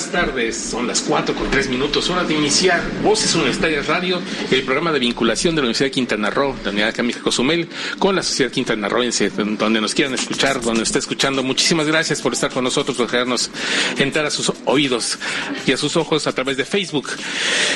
[0.00, 4.62] Buenas tardes, son las 4 con 3 minutos, hora de iniciar Voces Universitarias Radio, el
[4.62, 8.22] programa de vinculación de la Universidad de Quintana Roo, la Unidad Académica Cozumel, con la
[8.22, 11.42] Sociedad Quintanarroense, donde nos quieran escuchar, donde nos esté escuchando.
[11.42, 13.50] Muchísimas gracias por estar con nosotros, por dejarnos
[13.98, 15.18] entrar a sus oídos
[15.66, 17.10] y a sus ojos a través de Facebook.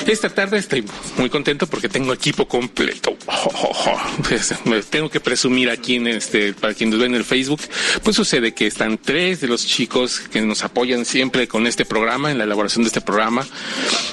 [0.06, 0.82] Esta tarde estoy
[1.18, 3.18] muy contento porque tengo equipo completo.
[4.90, 7.60] Tengo que presumir aquí en este, para quienes ven el Facebook,
[8.02, 12.13] pues sucede que están tres de los chicos que nos apoyan siempre con este programa,
[12.30, 13.46] en la elaboración de este programa.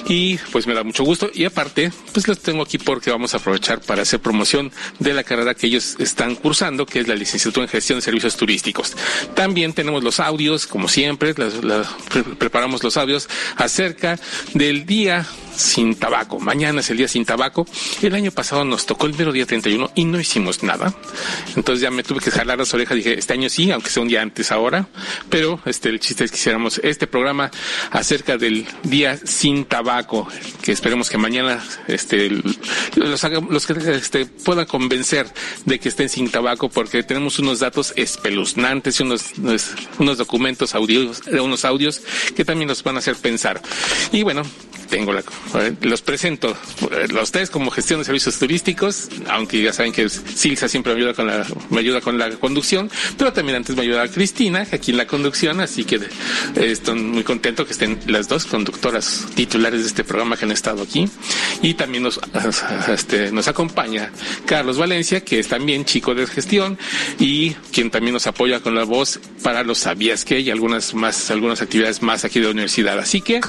[0.08, 1.30] Y pues me da mucho gusto.
[1.32, 5.24] Y aparte, pues los tengo aquí porque vamos a aprovechar para hacer promoción de la
[5.24, 8.94] carrera que ellos están cursando, que es la licenciatura en gestión de servicios turísticos.
[9.34, 11.50] También tenemos los audios, como siempre, pre-
[12.38, 14.18] preparamos los audios acerca
[14.54, 16.40] del día sin tabaco.
[16.40, 17.66] Mañana es el día sin tabaco.
[18.00, 20.94] El año pasado nos tocó el mero día 31 y no hicimos nada.
[21.56, 22.96] Entonces ya me tuve que jalar las orejas.
[22.96, 24.88] Dije, este año sí, aunque sea un día antes ahora.
[25.28, 27.50] Pero este, el chiste es que hiciéramos este programa
[27.90, 30.28] acerca del día sin tabaco,
[30.62, 32.30] que esperemos que mañana este,
[32.96, 35.26] los, los que este, puedan convencer
[35.64, 40.74] de que estén sin tabaco, porque tenemos unos datos espeluznantes y unos, unos, unos documentos
[40.74, 42.02] audios, unos audios
[42.34, 43.60] que también nos van a hacer pensar.
[44.12, 44.42] Y bueno,
[44.92, 45.20] tengo la,
[45.54, 46.54] eh, los presento
[46.90, 51.00] eh, los tres como gestión de servicios turísticos, aunque ya saben que Silsa siempre me
[51.00, 54.90] ayuda con la, me ayuda con la conducción, pero también antes me ayuda Cristina aquí
[54.90, 56.08] en la conducción, así que eh,
[56.56, 60.82] estoy muy contento que estén las dos conductoras titulares de este programa que han estado
[60.82, 61.08] aquí
[61.62, 62.20] y también nos,
[62.88, 64.12] este, nos acompaña
[64.44, 66.76] Carlos Valencia, que es también chico de gestión
[67.18, 71.30] y quien también nos apoya con la voz para los sabías que y algunas más,
[71.30, 72.98] algunas actividades más aquí de la universidad.
[72.98, 73.40] Así que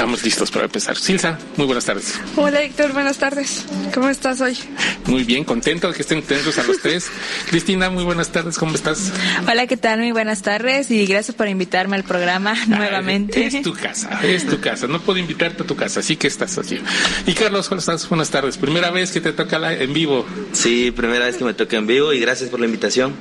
[0.00, 0.96] Estamos listos para empezar.
[0.96, 2.18] Silsa, muy buenas tardes.
[2.34, 3.66] Hola Héctor, buenas tardes.
[3.92, 4.56] ¿Cómo estás hoy?
[5.04, 7.08] Muy bien, contento de que estén atentos a los tres.
[7.50, 9.12] Cristina, muy buenas tardes, ¿cómo estás?
[9.46, 9.98] Hola, ¿qué tal?
[10.00, 13.44] Muy buenas tardes y gracias por invitarme al programa nuevamente.
[13.44, 14.86] Es tu casa, es tu casa.
[14.86, 16.78] No puedo invitarte a tu casa, así que estás aquí.
[17.26, 18.08] Y Carlos, ¿cómo estás?
[18.08, 18.56] Buenas tardes.
[18.56, 20.24] Primera vez que te toca la- en vivo.
[20.54, 23.14] Sí, primera vez que me toca en vivo y gracias por la invitación.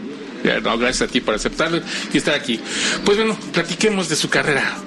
[0.64, 1.82] No, gracias a ti por aceptarlo
[2.14, 2.58] y estar aquí.
[3.04, 4.78] Pues bueno, platiquemos de su carrera.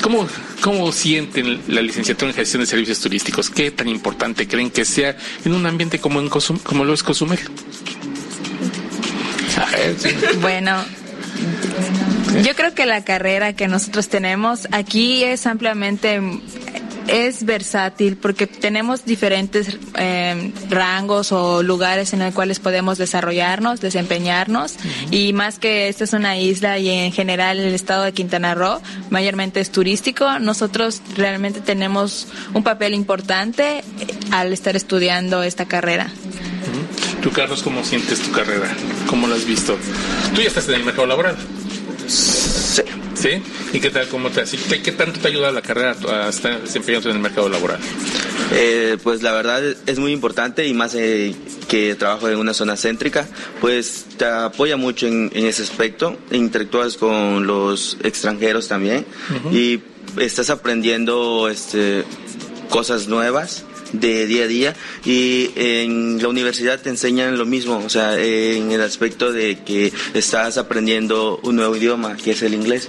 [0.00, 0.26] ¿Cómo,
[0.60, 3.50] ¿Cómo sienten la licenciatura en gestión de servicios turísticos?
[3.50, 7.02] ¿Qué tan importante creen que sea en un ambiente como, en Cozum- como lo es
[7.02, 7.38] Cozumel?
[10.40, 10.84] Bueno,
[12.44, 16.20] yo creo que la carrera que nosotros tenemos aquí es ampliamente
[17.06, 24.74] es versátil porque tenemos diferentes eh, rangos o lugares en los cuales podemos desarrollarnos, desempeñarnos
[25.10, 28.80] y más que esta es una isla y en general el estado de Quintana Roo
[29.10, 33.82] mayormente es turístico, nosotros realmente tenemos un papel importante
[34.30, 36.10] al estar estudiando esta carrera.
[37.22, 38.68] Tú, Carlos, ¿cómo sientes tu carrera?
[39.06, 39.76] ¿Cómo lo has visto?
[40.34, 41.36] Tú ya estás en el mercado laboral,
[42.08, 42.82] Sí.
[43.22, 43.40] ¿Sí?
[43.72, 47.10] ¿Y qué tal, cómo te, qué, qué tanto te ayuda la carrera a estar desempeñándote
[47.10, 47.78] en el mercado laboral?
[48.52, 51.34] Eh, pues la verdad es muy importante y más eh,
[51.68, 53.26] que trabajo en una zona céntrica,
[53.60, 59.06] pues te apoya mucho en, en ese aspecto, interactúas con los extranjeros también
[59.52, 59.80] y
[60.18, 62.04] estás aprendiendo este,
[62.68, 67.88] cosas nuevas de día a día y en la universidad te enseñan lo mismo, o
[67.88, 72.88] sea, en el aspecto de que estás aprendiendo un nuevo idioma, que es el inglés,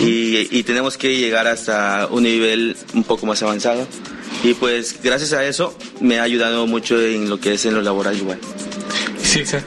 [0.00, 3.86] y, y tenemos que llegar hasta un nivel un poco más avanzado.
[4.42, 7.82] Y pues gracias a eso me ha ayudado mucho en lo que es en lo
[7.82, 8.38] laboral igual.
[9.22, 9.58] Sí, sí.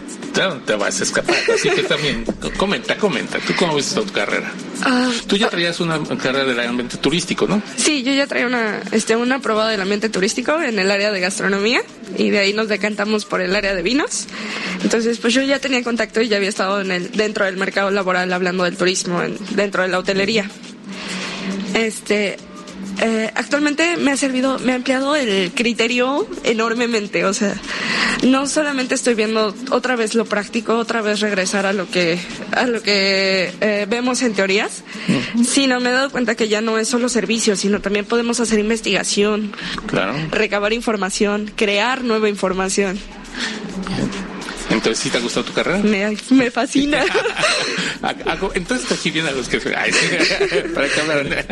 [0.66, 1.36] Te vas a escapar.
[1.54, 2.26] Así que también,
[2.58, 3.38] comenta, comenta.
[3.40, 4.52] ¿Tú cómo ves tu carrera?
[4.82, 7.62] Ah, Tú ya traías una carrera del ambiente turístico, ¿no?
[7.78, 11.20] sí, yo ya traía una, este, un aprobado del ambiente turístico en el área de
[11.20, 11.82] gastronomía
[12.18, 14.26] y de ahí nos decantamos por el área de vinos.
[14.84, 17.92] Entonces, pues yo ya tenía contacto y ya había estado en el, dentro del mercado
[17.92, 20.50] laboral hablando del turismo, en- dentro de la hotelería.
[21.74, 22.38] Este,
[23.02, 27.26] eh, actualmente me ha servido, me ha ampliado el criterio enormemente.
[27.26, 27.54] O sea,
[28.22, 32.18] no solamente estoy viendo otra vez lo práctico, otra vez regresar a lo que,
[32.52, 34.84] a lo que eh, vemos en teorías,
[35.46, 38.60] sino me he dado cuenta que ya no es solo servicio, sino también podemos hacer
[38.60, 39.54] investigación,
[39.88, 40.14] Claro.
[40.32, 43.00] recabar información, crear nueva información.
[44.70, 45.80] Entonces, ¿sí te ha gustado tu carrera?
[45.80, 47.04] Me, me fascina.
[48.02, 49.58] Hago- Entonces aquí vienen los que...
[49.78, 49.92] Ay,
[50.74, 51.28] para que hablaran.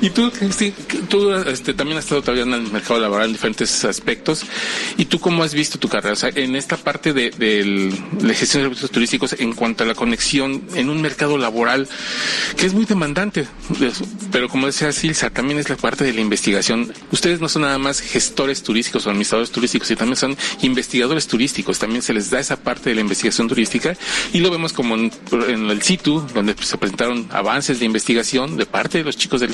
[0.00, 0.72] ¿Y tú, Cristi,
[1.08, 4.44] tú este, también has estado todavía en el mercado laboral en diferentes aspectos.
[4.96, 6.12] ¿Y tú cómo has visto tu carrera?
[6.12, 9.86] O sea, en esta parte de, de, de gestión de servicios turísticos en cuanto a
[9.86, 11.88] la conexión en un mercado laboral
[12.56, 13.46] que es muy demandante.
[14.30, 16.92] Pero como decía Silsa, también es la parte de la investigación.
[17.10, 21.78] Ustedes no son nada más gestores turísticos o administradores turísticos, y también son investigadores turísticos.
[21.78, 23.96] También se les da esa parte de la investigación turística
[24.32, 25.10] y lo vemos como en,
[25.48, 29.46] en el SITU, donde se presentaron avances de investigación de parte de los chicos de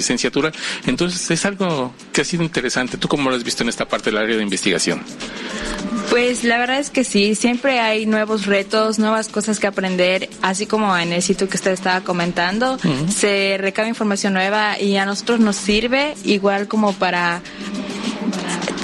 [0.87, 2.97] Entonces es algo que ha sido interesante.
[2.97, 5.03] ¿Tú cómo lo has visto en esta parte del área de investigación?
[6.11, 10.67] Pues la verdad es que sí, siempre hay nuevos retos, nuevas cosas que aprender, así
[10.67, 13.09] como en el sitio que usted estaba comentando, uh -huh.
[13.09, 17.43] se recaba información nueva y a nosotros nos sirve igual como para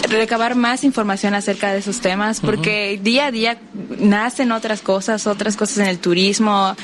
[0.09, 3.03] recabar más información acerca de esos temas, porque uh -huh.
[3.03, 3.59] día a día
[3.99, 6.75] nacen otras cosas, otras cosas en el turismo,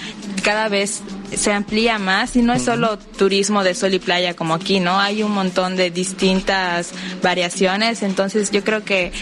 [0.43, 1.03] cada vez
[1.35, 4.99] se amplía más y no es solo turismo de sol y playa como aquí, ¿no?
[5.01, 6.93] Hay un montón de distintas
[7.23, 9.13] variaciones, entonces yo creo que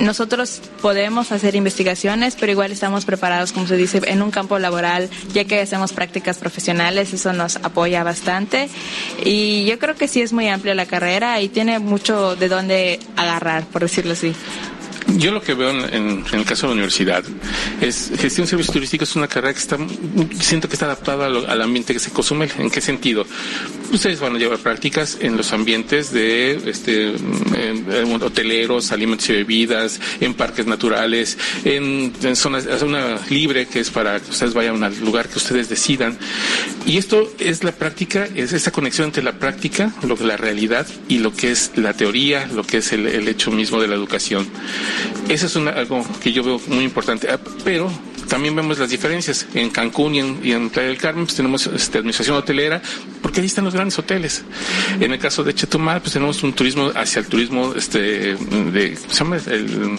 [0.00, 5.08] nosotros podemos hacer investigaciones, pero igual estamos preparados, como se dice, en un campo laboral,
[5.32, 8.68] ya que hacemos prácticas profesionales, eso nos apoya bastante
[9.24, 13.00] y yo creo que sí es muy amplia la carrera y tiene mucho de dónde
[13.16, 14.34] agarrar, por decirlo así.
[15.14, 17.24] Yo lo que veo en, en, el caso de la universidad
[17.80, 19.78] es gestión de servicios turísticos es una carrera que está,
[20.40, 22.48] siento que está adaptada lo, al ambiente que se consume.
[22.58, 23.24] ¿En qué sentido?
[23.92, 30.00] Ustedes van a llevar prácticas en los ambientes de este, en, hoteleros, alimentos y bebidas,
[30.20, 35.28] en parques naturales, en, zonas, zona libre que es para que ustedes vayan al lugar
[35.28, 36.18] que ustedes decidan.
[36.84, 40.86] Y esto es la práctica, es esa conexión entre la práctica, lo que la realidad
[41.08, 44.46] y lo que es la teoría, lo que es el hecho mismo de la educación.
[45.28, 47.28] Eso es una, algo que yo veo muy importante.
[47.64, 47.90] Pero
[48.28, 49.46] también vemos las diferencias.
[49.54, 52.82] En Cancún y en, y en Playa del Carmen pues tenemos este, administración hotelera,
[53.22, 54.44] porque ahí están los grandes hoteles.
[55.00, 58.98] En el caso de Chetumal, pues tenemos un turismo hacia el turismo este, de.
[59.46, 59.98] El, um,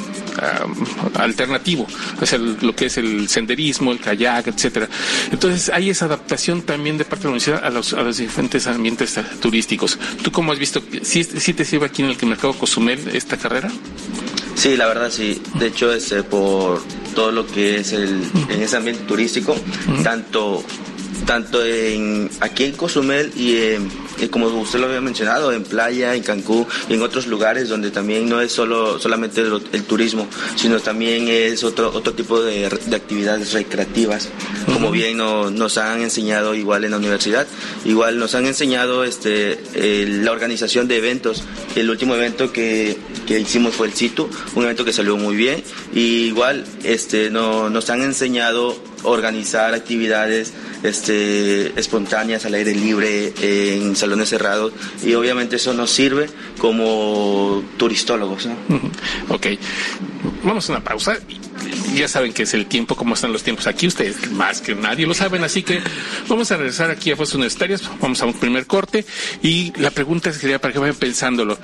[1.16, 1.88] alternativo,
[2.22, 4.88] hacia el, lo que es el senderismo, el kayak, etcétera.
[5.32, 8.68] Entonces hay esa adaptación también de parte de la universidad a los, a los diferentes
[8.68, 9.98] ambientes turísticos.
[10.22, 10.82] ¿Tú cómo has visto?
[11.02, 13.72] ¿Sí, sí te sirve aquí en el mercado Cozumel esta carrera?
[14.58, 15.40] Sí, la verdad sí.
[15.60, 16.82] De hecho, este, por
[17.14, 19.56] todo lo que es el, en ese ambiente turístico,
[20.04, 20.64] tanto
[21.28, 23.90] tanto en aquí en Cozumel y en,
[24.32, 28.28] como usted lo había mencionado en playa en Cancún y en otros lugares donde también
[28.28, 32.96] no es solo solamente el, el turismo sino también es otro otro tipo de, de
[32.96, 34.74] actividades recreativas uh -huh.
[34.74, 37.48] como bien no, nos han enseñado igual en la universidad
[37.86, 41.44] igual nos han enseñado este el, la organización de eventos
[41.76, 42.98] el último evento que,
[43.28, 45.64] que hicimos fue el CITU un evento que salió muy bien
[45.94, 48.76] y igual este no, nos han enseñado
[49.08, 54.74] organizar actividades este, espontáneas al aire libre en salones cerrados
[55.04, 58.46] y obviamente eso nos sirve como turistólogos.
[58.46, 58.56] ¿no?
[59.30, 59.48] Ok,
[60.44, 61.18] vamos a una pausa.
[61.96, 65.08] Ya saben que es el tiempo, cómo están los tiempos aquí, ustedes más que nadie
[65.08, 65.82] lo saben, así que
[66.28, 69.06] vamos a regresar aquí a Fuerzas Universitarias, vamos a un primer corte
[69.42, 71.58] y la pregunta sería para que vayan pensándolo.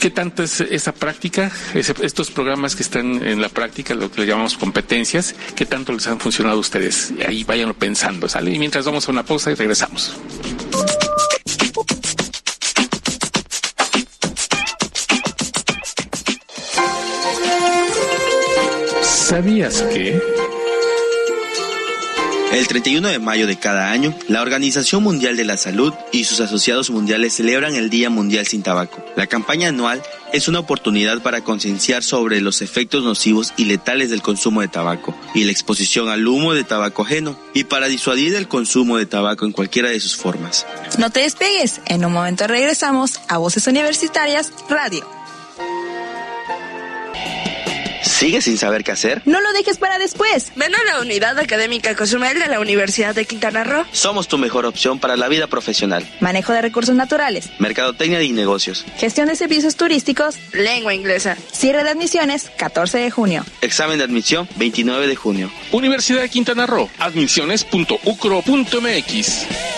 [0.00, 4.26] ¿Qué tanto es esa práctica, estos programas que están en la práctica, lo que le
[4.28, 7.12] llamamos competencias, qué tanto les han funcionado a ustedes?
[7.26, 8.52] Ahí váyanlo pensando, ¿sale?
[8.52, 10.16] Y mientras vamos a una pausa y regresamos.
[19.02, 20.57] ¿Sabías que?
[22.50, 26.40] El 31 de mayo de cada año, la Organización Mundial de la Salud y sus
[26.40, 29.04] asociados mundiales celebran el Día Mundial sin Tabaco.
[29.16, 30.02] La campaña anual
[30.32, 35.14] es una oportunidad para concienciar sobre los efectos nocivos y letales del consumo de tabaco
[35.34, 39.44] y la exposición al humo de tabaco ajeno y para disuadir el consumo de tabaco
[39.44, 40.66] en cualquiera de sus formas.
[40.96, 45.17] No te despegues, en un momento regresamos a Voces Universitarias Radio.
[48.18, 49.22] ¿Sigues sin saber qué hacer?
[49.26, 50.50] No lo dejes para después.
[50.56, 53.84] Ven a la Unidad Académica Cozumel de la Universidad de Quintana Roo.
[53.92, 56.04] Somos tu mejor opción para la vida profesional.
[56.18, 57.48] Manejo de recursos naturales.
[57.60, 58.84] Mercadotecnia y negocios.
[58.96, 60.34] Gestión de servicios turísticos.
[60.52, 61.36] Lengua inglesa.
[61.52, 63.44] Cierre de admisiones 14 de junio.
[63.60, 65.48] Examen de admisión 29 de junio.
[65.70, 66.90] Universidad de Quintana Roo.
[66.98, 69.77] Admisiones.ucro.mx.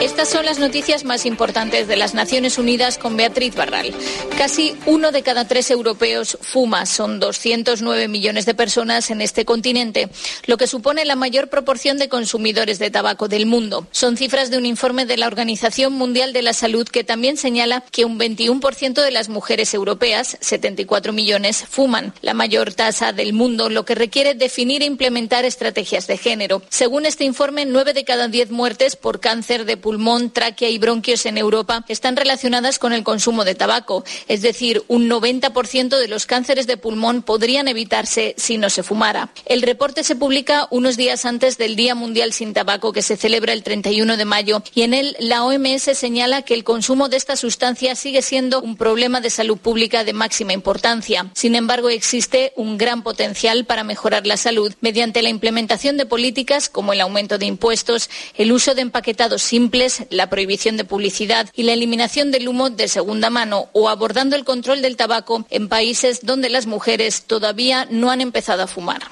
[0.00, 3.94] Estas son las noticias más importantes de las Naciones Unidas con Beatriz Barral.
[4.36, 6.84] Casi uno de cada tres europeos fuma.
[6.84, 10.10] Son 209 millones de personas en este continente,
[10.44, 13.86] lo que supone la mayor proporción de consumidores de tabaco del mundo.
[13.90, 17.82] Son cifras de un informe de la Organización Mundial de la Salud que también señala
[17.90, 23.70] que un 21% de las mujeres europeas, 74 millones, fuman, la mayor tasa del mundo,
[23.70, 26.60] lo que requiere definir e implementar estrategias de género.
[26.68, 31.26] Según este informe, nueve de cada diez muertes por cáncer de pulmón, tráquea y bronquios
[31.26, 34.02] en Europa están relacionadas con el consumo de tabaco.
[34.26, 39.30] Es decir, un 90% de los cánceres de pulmón podrían evitarse si no se fumara.
[39.44, 43.52] El reporte se publica unos días antes del Día Mundial sin Tabaco que se celebra
[43.52, 47.36] el 31 de mayo y en él la OMS señala que el consumo de esta
[47.36, 51.30] sustancia sigue siendo un problema de salud pública de máxima importancia.
[51.34, 56.68] Sin embargo, existe un gran potencial para mejorar la salud mediante la implementación de políticas
[56.68, 59.75] como el aumento de impuestos, el uso de empaquetados simples,
[60.10, 64.44] la prohibición de publicidad y la eliminación del humo de segunda mano o abordando el
[64.44, 69.02] control del tabaco en países donde las mujeres todavía no han empezado a fumar.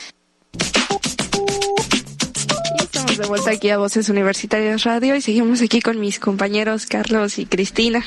[2.82, 7.38] Estamos de vuelta aquí a Voces Universitarias Radio y seguimos aquí con mis compañeros Carlos
[7.38, 8.02] y Cristina.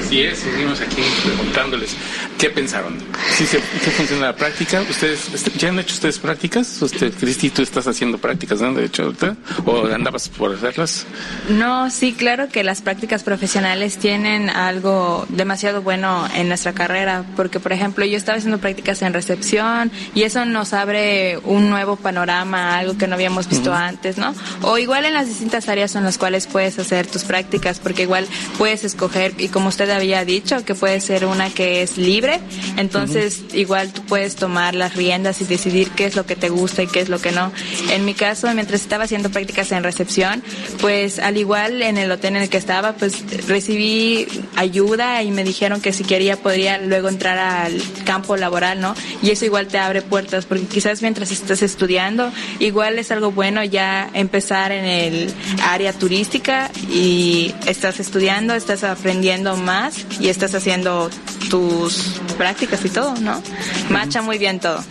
[0.00, 1.94] Así es, seguimos aquí preguntándoles
[2.38, 2.96] qué pensaron.
[3.36, 4.80] ¿Sí se, funciona la práctica?
[4.88, 6.80] ¿Ustedes este, ya han hecho ustedes prácticas?
[6.80, 8.72] Usted, Cristi, tú estás haciendo prácticas, ¿no?
[8.72, 11.04] De hecho, ahorita, o andabas por hacerlas.
[11.48, 17.60] No, sí, claro que las prácticas profesionales tienen algo demasiado bueno en nuestra carrera, porque
[17.60, 22.78] por ejemplo yo estaba haciendo prácticas en recepción y eso nos abre un nuevo panorama,
[22.78, 24.34] algo que no habíamos visto antes, ¿no?
[24.62, 28.26] O igual en las distintas áreas en las cuales puedes hacer tus prácticas, porque igual
[28.56, 32.27] puedes escoger y como usted había dicho, que puede ser una que es libre,
[32.76, 36.82] entonces igual tú puedes tomar las riendas y decidir qué es lo que te gusta
[36.82, 37.52] y qué es lo que no.
[37.90, 40.42] En mi caso, mientras estaba haciendo prácticas en recepción,
[40.80, 45.44] pues al igual en el hotel en el que estaba, pues recibí ayuda y me
[45.44, 48.94] dijeron que si quería podría luego entrar al campo laboral, ¿no?
[49.22, 53.64] Y eso igual te abre puertas, porque quizás mientras estás estudiando, igual es algo bueno
[53.64, 55.32] ya empezar en el
[55.62, 61.10] área turística y estás estudiando, estás aprendiendo más y estás haciendo
[61.50, 63.42] tus prácticas y todo, ¿no?
[63.90, 64.82] Macha muy bien todo.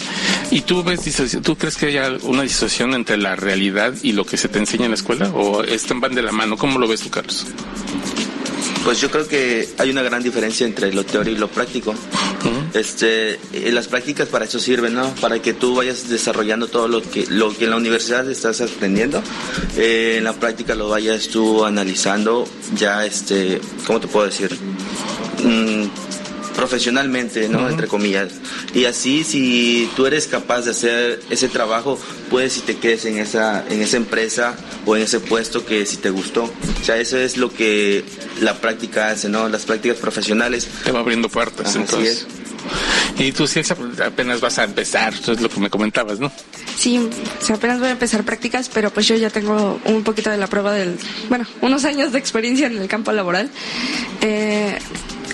[0.52, 4.26] ¿Y tú ves, disoci- tú crees que haya una disociación entre la realidad y lo
[4.26, 5.30] que se te enseña en la escuela?
[5.34, 6.58] ¿O están van de la mano?
[6.58, 7.46] ¿Cómo lo ves tú, Carlos?
[8.84, 11.94] Pues yo creo que hay una gran diferencia entre lo teórico y lo práctico.
[12.74, 15.14] Este, eh, las prácticas para eso sirven, ¿no?
[15.16, 19.22] Para que tú vayas desarrollando todo lo que lo que en la universidad estás aprendiendo,
[19.76, 24.58] eh, en la práctica lo vayas tú analizando, ya este, ¿cómo te puedo decir?
[25.44, 25.84] Mm,
[26.58, 27.70] profesionalmente, ¿no?
[27.70, 28.34] Entre comillas.
[28.74, 32.00] Y así, si tú eres capaz de hacer ese trabajo,
[32.32, 35.98] puedes si te quedes en esa, en esa empresa o en ese puesto que si
[35.98, 36.46] te gustó.
[36.46, 38.04] O sea, eso es lo que
[38.42, 39.48] la práctica hace, ¿no?
[39.48, 40.68] Las prácticas profesionales.
[40.84, 42.26] Te va abriendo puertas, Así entonces.
[43.20, 46.32] Y tú, Cielsa, apenas vas a empezar, eso es lo que me comentabas, ¿no?
[46.76, 50.32] Sí, o sea, apenas voy a empezar prácticas, pero pues yo ya tengo un poquito
[50.32, 50.98] de la prueba del,
[51.30, 53.50] bueno, unos años de experiencia en el campo laboral.
[54.22, 54.78] Eh,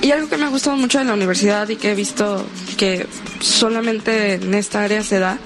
[0.03, 2.45] y algo que me ha gustado mucho de la universidad y que he visto
[2.77, 3.07] que
[3.39, 5.37] solamente en esta área se da,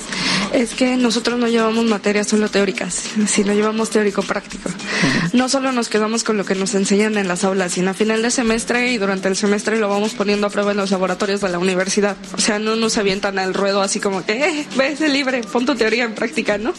[0.53, 4.69] es que nosotros no llevamos materias solo teóricas, sino llevamos teórico-práctico.
[5.33, 8.21] No solo nos quedamos con lo que nos enseñan en las aulas, sino a final
[8.21, 11.49] de semestre y durante el semestre lo vamos poniendo a prueba en los laboratorios de
[11.49, 12.17] la universidad.
[12.33, 15.65] O sea, no nos avientan al ruedo así como que, eh, ves el libre, pon
[15.65, 16.73] tu teoría en práctica, ¿no?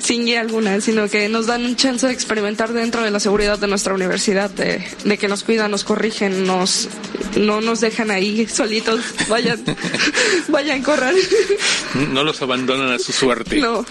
[0.00, 3.58] Sin guía alguna, sino que nos dan un chance de experimentar dentro de la seguridad
[3.58, 6.88] de nuestra universidad, de, de que nos cuidan, nos corrigen, nos,
[7.36, 9.62] no nos dejan ahí solitos, vayan,
[10.48, 11.14] vayan, corran.
[12.12, 13.58] No los abandonan a su suerte.
[13.58, 13.84] No.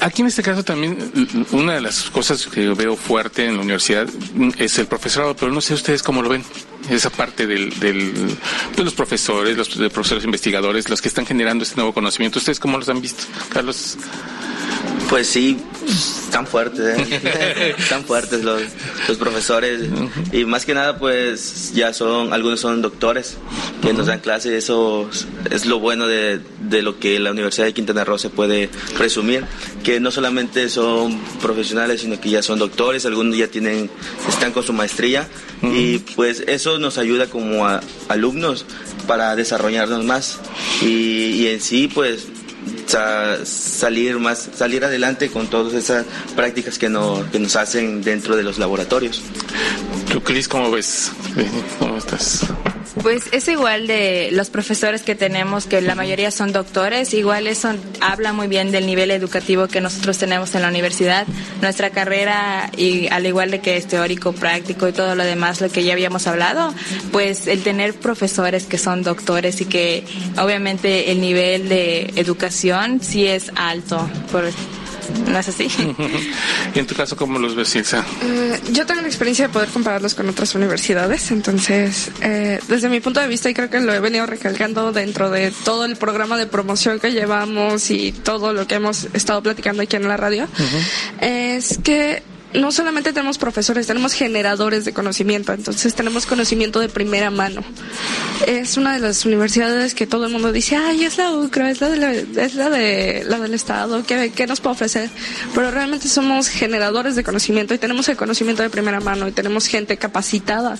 [0.00, 1.12] Aquí en este caso también
[1.52, 5.36] una de las cosas que yo veo fuerte en la universidad mm, es el profesorado,
[5.36, 6.42] pero no sé ustedes cómo lo ven.
[6.88, 8.14] Esa parte del, del,
[8.76, 12.38] de los profesores, los de profesores investigadores, los que están generando este nuevo conocimiento.
[12.38, 13.98] ¿Ustedes cómo los han visto, Carlos?
[15.10, 17.74] Pues sí, están fuertes, ¿eh?
[17.78, 18.62] están fuertes los,
[19.08, 19.82] los profesores.
[20.32, 23.36] Y más que nada pues ya son, algunos son doctores
[23.82, 25.10] que nos dan clases, eso
[25.50, 26.38] es lo bueno de,
[26.68, 29.44] de lo que la Universidad de Quintana Roo se puede presumir,
[29.82, 33.90] que no solamente son profesionales sino que ya son doctores, algunos ya tienen,
[34.28, 35.26] están con su maestría.
[35.62, 38.64] Y pues eso nos ayuda como a- alumnos
[39.08, 40.38] para desarrollarnos más.
[40.82, 42.28] Y, y en sí pues
[42.86, 46.04] sa- salir más salir adelante con todas esas
[46.36, 49.22] prácticas que nos, que nos hacen dentro de los laboratorios
[50.12, 51.12] Tú, Cris, ¿cómo ves?
[51.78, 52.46] ¿Cómo estás?
[53.02, 57.72] Pues es igual de los profesores que tenemos, que la mayoría son doctores, igual eso
[58.00, 61.26] habla muy bien del nivel educativo que nosotros tenemos en la universidad.
[61.62, 65.70] Nuestra carrera, y al igual de que es teórico, práctico y todo lo demás, lo
[65.70, 66.74] que ya habíamos hablado,
[67.12, 70.04] pues el tener profesores que son doctores y que
[70.38, 74.08] obviamente el nivel de educación sí es alto.
[75.26, 75.68] ¿No es así?
[76.74, 78.04] ¿Y en tu caso cómo los ves, Ilsa?
[78.22, 83.00] Eh, yo tengo la experiencia de poder compararlos con otras universidades, entonces, eh, desde mi
[83.00, 86.36] punto de vista, y creo que lo he venido recalcando dentro de todo el programa
[86.36, 90.48] de promoción que llevamos y todo lo que hemos estado platicando aquí en la radio,
[91.20, 92.22] es que
[92.54, 97.62] no solamente tenemos profesores, tenemos generadores de conocimiento, entonces tenemos conocimiento de primera mano.
[98.46, 101.80] Es una de las universidades que todo el mundo dice, ay, es la UCRA, es
[101.80, 105.10] la, de la, es la, de, la del Estado, ¿qué, ¿qué nos puede ofrecer?
[105.54, 109.66] Pero realmente somos generadores de conocimiento y tenemos el conocimiento de primera mano y tenemos
[109.66, 110.78] gente capacitada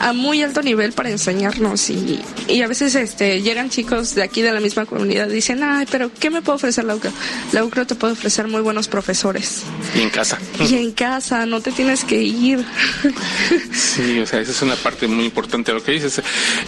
[0.00, 4.42] a muy alto nivel para enseñarnos y, y a veces este llegan chicos de aquí
[4.42, 7.10] de la misma comunidad y dicen, ay, pero ¿qué me puede ofrecer la UCRA?
[7.52, 9.62] La UCRA te puede ofrecer muy buenos profesores.
[9.94, 10.38] Y en casa.
[10.68, 12.64] Y en casa, no te tienes que ir.
[13.72, 16.20] Sí, o sea, esa es una parte muy importante de lo que dices.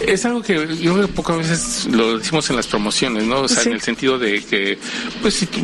[0.05, 3.41] Es algo que yo creo que pocas veces lo decimos en las promociones, ¿no?
[3.41, 3.69] O sea, Sí.
[3.69, 4.77] en el sentido de que,
[5.21, 5.59] pues, si tú-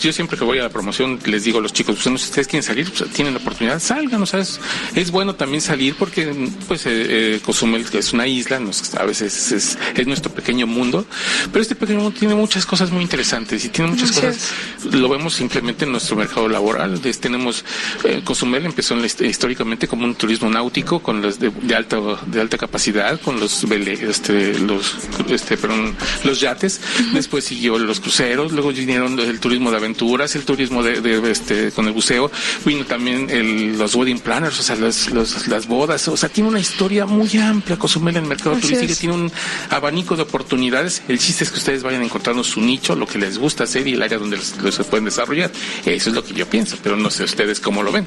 [0.00, 2.62] yo siempre que voy a la promoción les digo a los chicos, pues, ustedes quieren
[2.62, 4.60] salir, pues, tienen la oportunidad, salgan, o sea, es,
[4.94, 6.32] es bueno también salir porque,
[6.68, 10.66] pues, eh, eh, Cozumel que es una isla, nos- a veces es, es nuestro pequeño
[10.66, 11.06] mundo,
[11.52, 14.50] pero este pequeño mundo tiene muchas cosas muy interesantes y tiene muchas cosas
[14.92, 16.90] lo vemos simplemente en nuestro mercado laboral.
[16.90, 17.64] Entonces, tenemos
[18.04, 21.74] eh, Cozumel empezó en la hist- históricamente como un turismo náutico con los de, de
[21.74, 24.94] alta de alta capacidad, con los vele- este los
[25.30, 26.80] este perdón, los yates.
[27.12, 31.70] Después siguió los cruceros, luego vinieron el turismo de aventuras, el turismo de, de, este
[31.72, 32.30] con el buceo,
[32.64, 36.48] vino también el, los wedding planners, o sea, los- los- las bodas, o sea, tiene
[36.48, 36.71] una historia
[37.06, 38.98] muy amplia Cozumel en el mercado Así turístico, es.
[38.98, 39.32] tiene un
[39.70, 41.02] abanico de oportunidades.
[41.08, 43.94] El chiste es que ustedes vayan encontrando su nicho, lo que les gusta hacer y
[43.94, 45.50] el área donde los, los se pueden desarrollar.
[45.84, 48.06] Eso es lo que yo pienso, pero no sé ustedes cómo lo ven.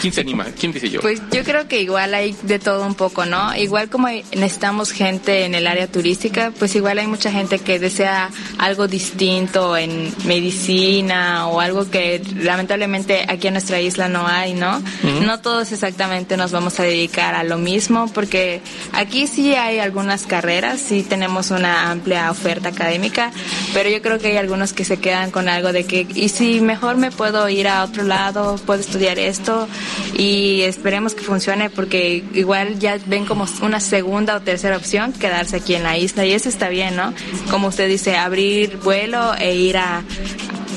[0.00, 0.46] ¿Quién, se anima?
[0.58, 1.00] ¿Quién dice yo?
[1.00, 3.54] Pues yo creo que igual hay de todo un poco, ¿no?
[3.56, 8.30] Igual como necesitamos gente en el área turística, pues igual hay mucha gente que desea
[8.58, 14.82] algo distinto en medicina o algo que lamentablemente aquí en nuestra isla no hay, ¿no?
[15.22, 18.60] No todos exactamente nos vamos a dedicar a lo mismo porque
[18.92, 23.32] aquí sí hay algunas carreras, sí tenemos una amplia oferta académica,
[23.72, 26.60] pero yo creo que hay algunos que se quedan con algo de que, y si
[26.60, 29.68] mejor me puedo ir a otro lado, puedo estudiar esto
[30.16, 35.56] y esperemos que funcione porque igual ya ven como una segunda o tercera opción quedarse
[35.56, 37.12] aquí en la isla y eso está bien, ¿no?
[37.50, 40.02] Como usted dice, abrir vuelo e ir a,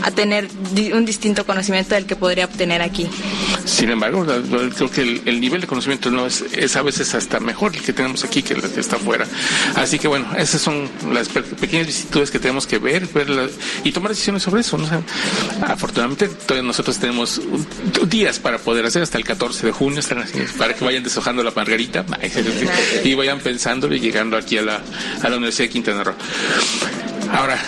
[0.04, 0.48] a tener
[0.94, 3.08] un distinto conocimiento del que podría obtener aquí.
[3.66, 4.26] Sin embargo,
[4.76, 7.82] creo que el, el nivel de conocimiento no es, es a veces hasta mejor el
[7.82, 9.26] que tenemos aquí que el que está afuera.
[9.76, 13.48] Así que bueno, esas son las pe- pequeñas vicisitudes que tenemos que ver, ver la-
[13.84, 14.78] y tomar decisiones sobre eso.
[14.78, 14.86] ¿no?
[14.86, 15.02] O sea,
[15.68, 16.30] afortunadamente,
[16.64, 17.42] nosotros tenemos
[18.08, 20.02] días para poder hacer hasta el 14 de junio,
[20.58, 22.06] para que vayan deshojando la margarita
[23.04, 24.82] y vayan pensándolo y llegando aquí a la,
[25.22, 26.16] a la Universidad de Quintana Roo.
[27.32, 27.60] Ahora,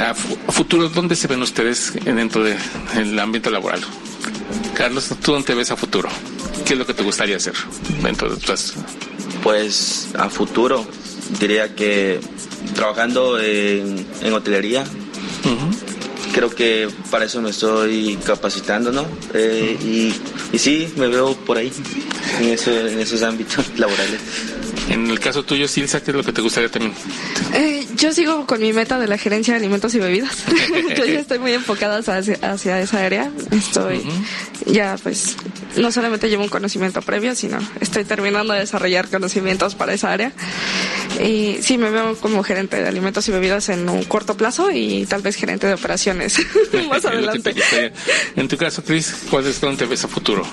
[0.00, 3.80] a fu- a futuro, ¿dónde se ven ustedes dentro del ambiente laboral?
[4.74, 6.08] Carlos, ¿tú dónde te ves a futuro?
[6.64, 7.54] ¿Qué es lo que te gustaría hacer
[8.02, 8.74] dentro de tus...
[9.42, 10.84] Pues a futuro
[11.40, 12.20] diría que
[12.74, 14.84] trabajando en, en hotelería,
[16.32, 19.06] creo que para eso me estoy capacitando, ¿no?
[19.34, 20.12] Eh, y,
[20.54, 21.72] y sí, me veo por ahí,
[22.40, 24.20] en, eso- en esos ámbitos laborales.
[24.90, 26.92] En el caso tuyo, Silsa, ¿qué es lo que te gustaría también?
[27.54, 30.44] Eh, yo sigo con mi meta de la gerencia de alimentos y bebidas.
[30.96, 33.30] yo ya estoy muy enfocada hacia, hacia esa área.
[33.50, 34.02] Estoy
[34.66, 35.36] ya pues
[35.76, 40.32] no solamente llevo un conocimiento previo, sino estoy terminando de desarrollar conocimientos para esa área.
[41.22, 45.06] Y sí, me veo como gerente de alimentos y bebidas en un corto plazo y
[45.06, 46.38] tal vez gerente de operaciones
[46.88, 47.54] más adelante.
[48.36, 50.44] En tu caso, Chris, ¿cuál es dónde te ves a futuro?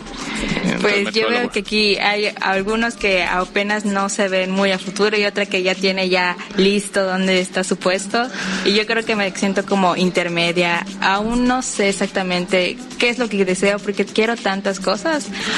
[0.81, 5.17] Pues yo veo que aquí hay algunos que apenas no se ven muy a futuro
[5.17, 8.27] y otra que ya tiene ya listo dónde está su puesto.
[8.65, 10.85] Y yo creo que me siento como intermedia.
[11.01, 15.12] Aún no sé exactamente qué es lo que deseo porque quiero tantas cosas,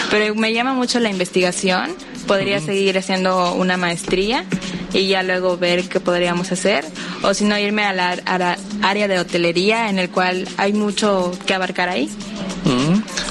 [0.09, 1.91] pero me llama mucho la investigación.
[2.27, 4.45] Podría seguir haciendo una maestría
[4.93, 6.85] y ya luego ver qué podríamos hacer.
[7.21, 10.73] O si no, irme a la, a la área de hotelería en el cual hay
[10.73, 12.09] mucho que abarcar ahí.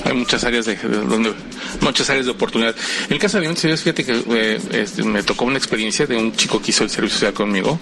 [0.04, 1.32] Hay muchas áreas de, de donde
[1.80, 2.74] muchas áreas de oportunidad.
[3.08, 6.34] En el caso de alimentos fíjate que eh, este, me tocó una experiencia de un
[6.36, 7.80] chico que hizo el servicio social conmigo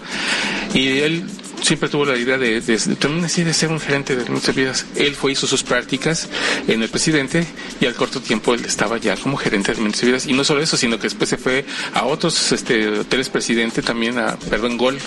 [0.73, 1.25] y él
[1.63, 2.61] siempre tuvo la idea de,
[2.99, 4.87] también así de ser un gerente de muchas vidas.
[4.97, 6.29] Él fue, hizo sus prácticas
[6.69, 7.47] en el presidente
[7.81, 10.27] y al corto tiempo él estaba ya como gerente de muchas vidas.
[10.27, 14.19] Y no solo eso, sino que después se fue a otros este, hoteles presidente también,
[14.19, 14.99] a, perdón, Gol,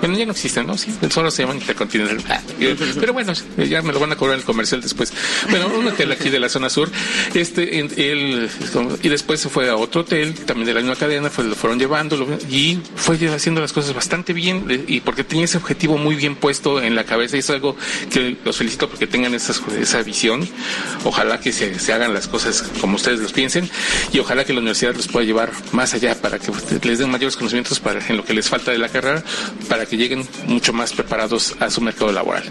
[0.00, 0.76] bueno, ya no existen, ¿no?
[0.76, 2.40] Sí, solo se llaman Intercontinental.
[2.98, 5.12] Pero bueno, ya me lo van a cobrar el comercial después.
[5.50, 6.90] Bueno, un hotel aquí de la zona sur.
[7.34, 8.48] Este, él,
[9.02, 11.78] y después se fue a otro hotel, también de la misma cadena, fue, lo fueron
[11.78, 16.36] llevándolo y fue haciendo las cosas bastante bien y porque tenía ese objetivo muy bien
[16.36, 17.76] puesto en la cabeza y es algo
[18.10, 20.48] que los felicito porque tengan esa, esa visión.
[21.04, 23.68] Ojalá que se, se hagan las cosas como ustedes los piensen
[24.12, 26.50] y ojalá que la universidad los pueda llevar más allá para que
[26.82, 29.22] les den mayores conocimientos para en lo que les falta de la carrera
[29.68, 32.44] para que lleguen mucho más preparados a su mercado laboral.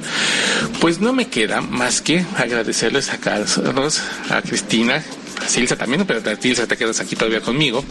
[0.80, 5.04] Pues no me queda más que agradecerles a Carlos, a Cristina,
[5.41, 7.84] a Silsa también, pero a Silsa te quedas aquí todavía conmigo.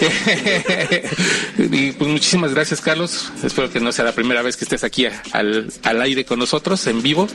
[1.58, 3.32] y pues muchísimas gracias, Carlos.
[3.42, 6.86] Espero que no sea la primera vez que estés aquí al, al aire con nosotros,
[6.86, 7.28] en vivo.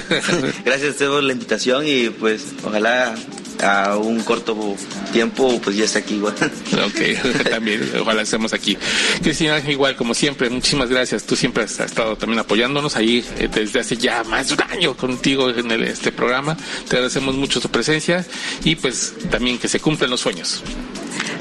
[0.64, 3.14] gracias por la invitación y pues ojalá
[3.62, 4.76] a un corto
[5.12, 6.34] tiempo, pues ya está aquí igual.
[6.84, 8.76] Ok, también, ojalá estemos aquí.
[9.22, 11.24] Cristina, igual, como siempre, muchísimas gracias.
[11.24, 14.96] Tú siempre has estado también apoyándonos ahí eh, desde hace ya más de un año
[14.96, 16.56] contigo en este programa.
[16.88, 18.24] Te agradecemos mucho tu presencia
[18.64, 20.62] y pues también que se cumplan los sueños.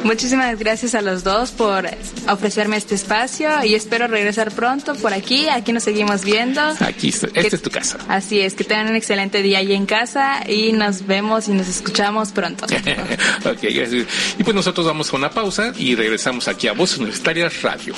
[0.04, 1.90] Muchísimas gracias a los dos por
[2.30, 5.48] ofrecerme este espacio y espero regresar pronto por aquí.
[5.50, 6.62] Aquí nos seguimos viendo.
[6.80, 7.98] Aquí, esta es tu casa.
[8.08, 11.68] Así es, que tengan un excelente día ahí en casa y nos vemos y nos
[11.68, 12.66] escuchamos pronto.
[13.46, 14.06] ok, gracias.
[14.38, 17.96] Y pues nosotros vamos a una pausa y regresamos aquí a Voz Universitaria Radio.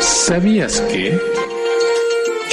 [0.00, 1.53] ¿Sabías que...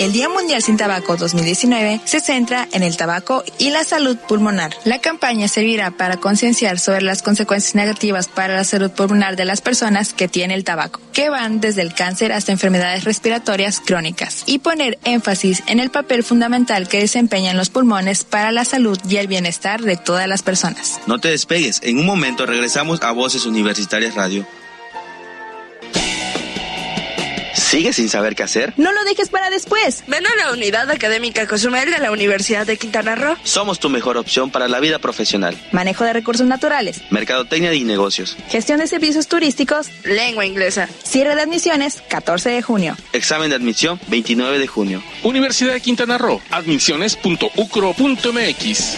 [0.02, 4.76] El Día Mundial sin Tabaco 2019 se centra en el tabaco y la salud pulmonar.
[4.84, 9.62] La campaña servirá para concienciar sobre las consecuencias negativas para la salud pulmonar de las
[9.62, 14.58] personas que tienen el tabaco, que van desde el cáncer hasta enfermedades respiratorias crónicas, y
[14.58, 19.28] poner énfasis en el papel fundamental que desempeñan los pulmones para la salud y el
[19.28, 21.00] bienestar de todas las personas.
[21.06, 24.48] No te despegues, en un momento regresamos a Voces Universitarias Radio.
[27.72, 28.74] ¿Sigues sin saber qué hacer?
[28.76, 30.04] No lo dejes para después.
[30.08, 33.38] Ven a la unidad académica Cozumel de la Universidad de Quintana Roo.
[33.46, 35.58] Somos tu mejor opción para la vida profesional.
[35.72, 37.02] Manejo de recursos naturales.
[37.12, 38.36] Mercadotecnia y negocios.
[38.50, 39.88] Gestión de servicios turísticos.
[40.04, 40.90] Lengua inglesa.
[41.02, 42.98] Cierre de admisiones 14 de junio.
[43.14, 45.02] Examen de admisión 29 de junio.
[45.24, 46.42] Universidad de Quintana Roo.
[46.50, 48.98] Admisiones.ucro.mx.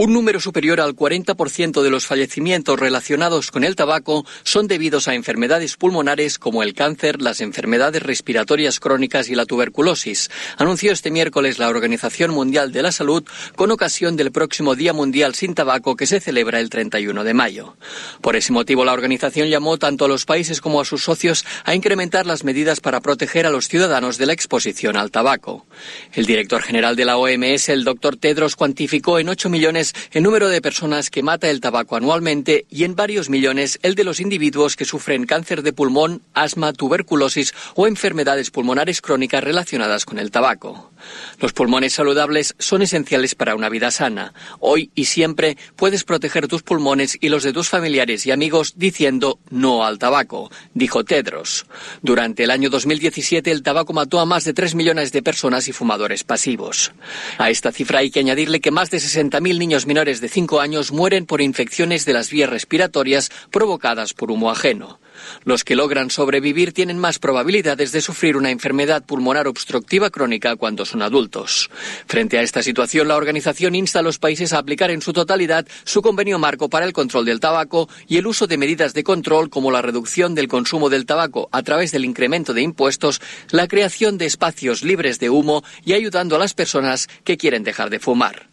[0.00, 5.14] Un número superior al 40% de los fallecimientos relacionados con el tabaco son debidos a
[5.14, 11.58] enfermedades pulmonares como el cáncer, las enfermedades respiratorias crónicas y la tuberculosis, anunció este miércoles
[11.58, 13.24] la Organización Mundial de la Salud
[13.56, 17.76] con ocasión del próximo Día Mundial sin Tabaco que se celebra el 31 de mayo.
[18.22, 21.74] Por ese motivo, la organización llamó tanto a los países como a sus socios a
[21.74, 25.66] incrementar las medidas para proteger a los ciudadanos de la exposición al tabaco.
[26.14, 30.48] El director general de la OMS, el doctor Tedros, cuantificó en 8 millones el número
[30.48, 34.76] de personas que mata el tabaco anualmente y en varios millones el de los individuos
[34.76, 40.90] que sufren cáncer de pulmón, asma, tuberculosis o enfermedades pulmonares crónicas relacionadas con el tabaco.
[41.38, 44.34] Los pulmones saludables son esenciales para una vida sana.
[44.58, 49.38] Hoy y siempre puedes proteger tus pulmones y los de tus familiares y amigos diciendo
[49.50, 51.66] no al tabaco, dijo Tedros.
[52.02, 55.72] Durante el año 2017 el tabaco mató a más de 3 millones de personas y
[55.72, 56.92] fumadores pasivos.
[57.38, 60.92] A esta cifra hay que añadirle que más de 60.000 niños menores de 5 años
[60.92, 65.00] mueren por infecciones de las vías respiratorias provocadas por humo ajeno.
[65.44, 70.84] Los que logran sobrevivir tienen más probabilidades de sufrir una enfermedad pulmonar obstructiva crónica cuando
[70.84, 71.70] son adultos.
[72.06, 75.66] Frente a esta situación, la organización insta a los países a aplicar en su totalidad
[75.84, 79.50] su convenio marco para el control del tabaco y el uso de medidas de control
[79.50, 84.18] como la reducción del consumo del tabaco a través del incremento de impuestos, la creación
[84.18, 88.49] de espacios libres de humo y ayudando a las personas que quieren dejar de fumar.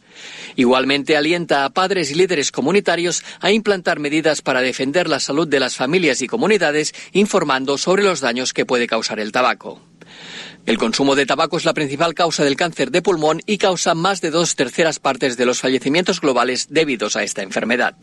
[0.55, 5.59] Igualmente alienta a padres y líderes comunitarios a implantar medidas para defender la salud de
[5.59, 9.81] las familias y comunidades, informando sobre los daños que puede causar el tabaco.
[10.65, 14.19] El consumo de tabaco es la principal causa del cáncer de pulmón y causa más
[14.19, 17.95] de dos terceras partes de los fallecimientos globales debidos a esta enfermedad.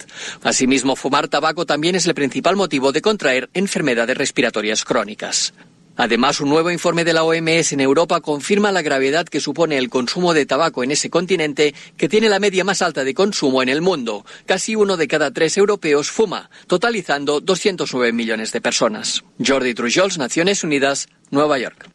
[0.43, 5.53] Asimismo, fumar tabaco también es el principal motivo de contraer enfermedades respiratorias crónicas.
[5.97, 9.91] Además, un nuevo informe de la OMS en Europa confirma la gravedad que supone el
[9.91, 13.69] consumo de tabaco en ese continente, que tiene la media más alta de consumo en
[13.69, 14.25] el mundo.
[14.47, 19.25] Casi uno de cada tres europeos fuma, totalizando 209 millones de personas.
[19.45, 21.89] Jordi Trujols, Naciones Unidas, Nueva York.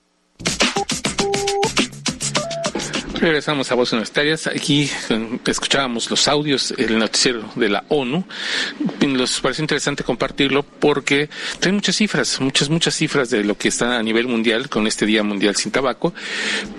[3.19, 4.47] Regresamos a Voces Universitarias.
[4.47, 8.23] Aquí eh, escuchábamos los audios, el noticiero de la ONU.
[9.05, 11.29] Nos pareció interesante compartirlo porque
[11.60, 15.05] trae muchas cifras, muchas, muchas cifras de lo que está a nivel mundial con este
[15.05, 16.13] Día Mundial sin Tabaco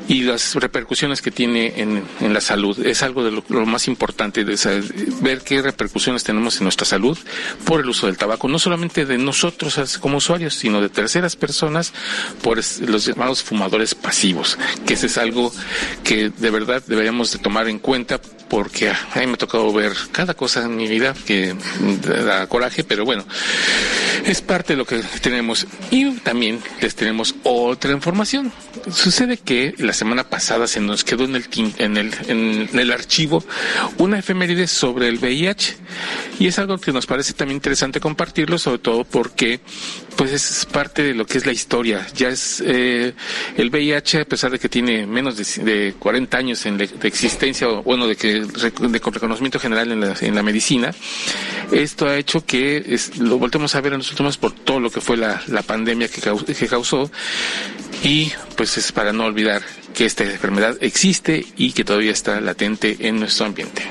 [0.09, 2.87] y las repercusiones que tiene en, en la salud.
[2.87, 4.57] Es algo de lo, más importante, de
[5.21, 7.19] ver qué repercusiones tenemos en nuestra salud
[7.65, 11.93] por el uso del tabaco, no solamente de nosotros como usuarios, sino de terceras personas
[12.43, 15.53] por los llamados fumadores pasivos, que ese es algo
[16.03, 19.93] que de verdad deberíamos de tomar en cuenta porque a mí me ha tocado ver
[20.11, 21.55] cada cosa en mi vida que
[22.27, 23.25] da coraje, pero bueno,
[24.27, 25.67] es parte de lo que tenemos.
[25.91, 28.53] Y también les tenemos otra información.
[28.93, 31.47] Sucede que la semana pasada se nos quedó en el,
[31.79, 33.45] en el, en el archivo
[33.99, 35.77] una efeméride sobre el VIH
[36.41, 39.61] y es algo que nos parece también interesante compartirlo, sobre todo porque
[40.17, 42.07] pues es parte de lo que es la historia.
[42.17, 43.15] Ya es eh,
[43.57, 47.69] el VIH, a pesar de que tiene menos de, de 40 años en de existencia,
[47.69, 50.93] o bueno, de que de reconocimiento general en la, en la medicina,
[51.73, 55.01] esto ha hecho que lo voltemos a ver en los últimos por todo lo que
[55.01, 56.21] fue la, la pandemia que,
[56.55, 57.11] que causó
[58.03, 59.63] y pues es para no olvidar
[59.95, 63.83] que esta enfermedad existe y que todavía está latente en nuestro ambiente.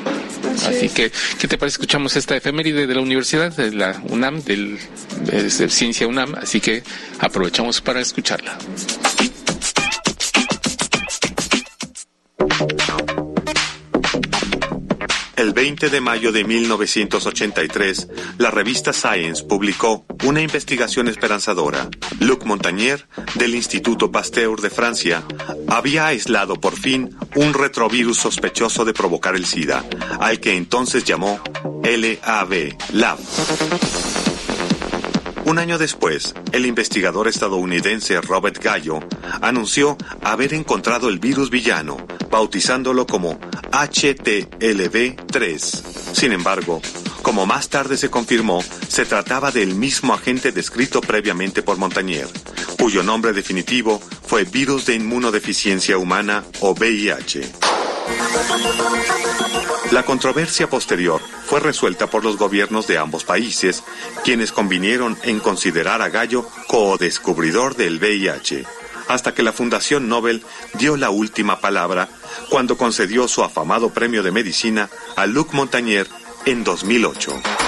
[0.68, 1.76] Así que, ¿qué te parece?
[1.76, 4.78] Escuchamos esta efeméride de la universidad, de la UNAM, del,
[5.26, 6.84] de Ciencia UNAM, así que
[7.20, 8.58] aprovechamos para escucharla.
[15.40, 21.88] El 20 de mayo de 1983, la revista Science publicó una investigación esperanzadora.
[22.20, 25.24] Luc Montagnier, del Instituto Pasteur de Francia,
[25.70, 29.86] había aislado por fin un retrovirus sospechoso de provocar el SIDA,
[30.20, 31.40] al que entonces llamó
[31.84, 33.20] LAV, LAV.
[35.50, 39.00] Un año después, el investigador estadounidense Robert Gallo
[39.42, 41.98] anunció haber encontrado el virus villano,
[42.30, 43.40] bautizándolo como
[43.72, 45.60] HTLV3.
[46.14, 46.84] Sin embargo,
[47.24, 52.28] como más tarde se confirmó, se trataba del mismo agente descrito previamente por Montagnier,
[52.80, 57.42] cuyo nombre definitivo fue virus de inmunodeficiencia humana o VIH.
[59.92, 63.84] La controversia posterior fue resuelta por los gobiernos de ambos países,
[64.24, 68.66] quienes convinieron en considerar a Gallo co-descubridor del VIH,
[69.08, 70.44] hasta que la Fundación Nobel
[70.76, 72.08] dio la última palabra
[72.50, 76.08] cuando concedió su afamado premio de medicina a Luc Montagnier
[76.46, 77.59] en 2008.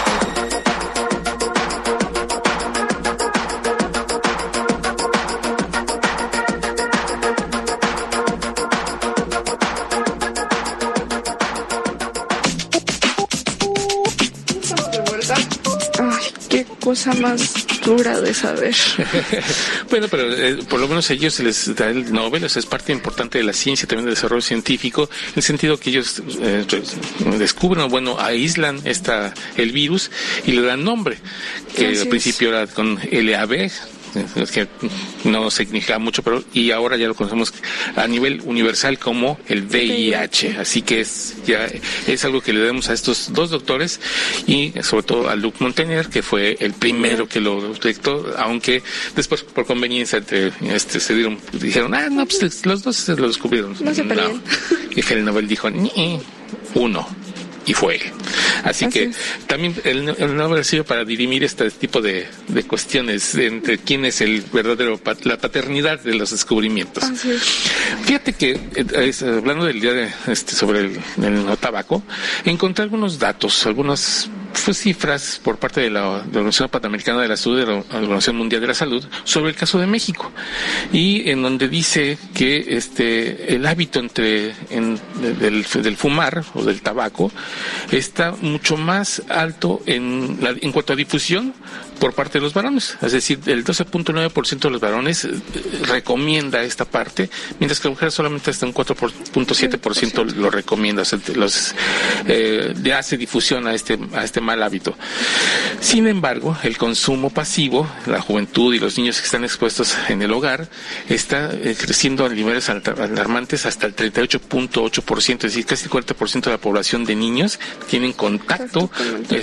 [16.92, 17.54] Cosa más
[17.86, 18.76] dura de saber.
[19.90, 22.92] bueno, pero eh, por lo menos a ellos se les da el Nobel, es parte
[22.92, 26.66] importante de la ciencia, también del desarrollo científico, en el sentido que ellos eh,
[27.40, 30.12] descubren, bueno, aíslan esta, el virus
[30.46, 31.18] y le dan nombre,
[31.74, 33.72] que al principio era con LAB,
[34.36, 34.68] es que
[35.24, 37.54] no significa mucho, pero y ahora ya lo conocemos
[37.96, 40.58] a nivel universal como el VIH.
[40.60, 41.68] Así que es ya
[42.08, 44.00] es algo que le debemos a estos dos doctores
[44.48, 48.84] y sobre todo a Luc Montagnier, que fue el primero que lo detectó, aunque
[49.16, 53.76] después por conveniencia este se dieron dijeron, ah, no, pues los dos se lo descubrieron.
[53.80, 54.04] No se
[54.96, 55.70] Y el Nobel dijo,
[56.74, 57.08] uno
[57.66, 58.00] y fue.
[58.64, 59.12] Así, que
[59.48, 64.22] también el, nombre ha sido para dirimir este tipo de, de cuestiones entre quién es
[64.22, 67.04] el verdadero, la paternidad de los descubrimientos.
[68.04, 72.04] Fíjate que, eh, hablando del día de, este, sobre el, el tabaco,
[72.46, 77.60] encontré algunos datos, algunas fue cifras por parte de la, Organización Panamericana de la Salud,
[77.60, 80.32] de la Organización Mundial de la Salud, sobre el caso de México.
[80.92, 84.54] Y en donde dice que este, el hábito entre,
[85.40, 87.32] del, del, fumar o del tabaco
[87.92, 91.54] está mucho más alto en, la, en cuanto a difusión
[92.02, 92.98] por parte de los varones.
[93.00, 95.30] Es decir, el 12.9% de los varones eh,
[95.84, 101.04] recomienda esta parte, mientras que la mujer solamente hasta un 4.7% lo recomienda,
[101.36, 101.76] los,
[102.26, 104.98] eh, le hace difusión a este, a este mal hábito.
[105.80, 110.32] Sin embargo, el consumo pasivo, la juventud y los niños que están expuestos en el
[110.32, 110.70] hogar,
[111.08, 116.52] está eh, creciendo a niveles alarmantes hasta el 38.8%, es decir, casi el 40% de
[116.52, 118.90] la población de niños tienen contacto,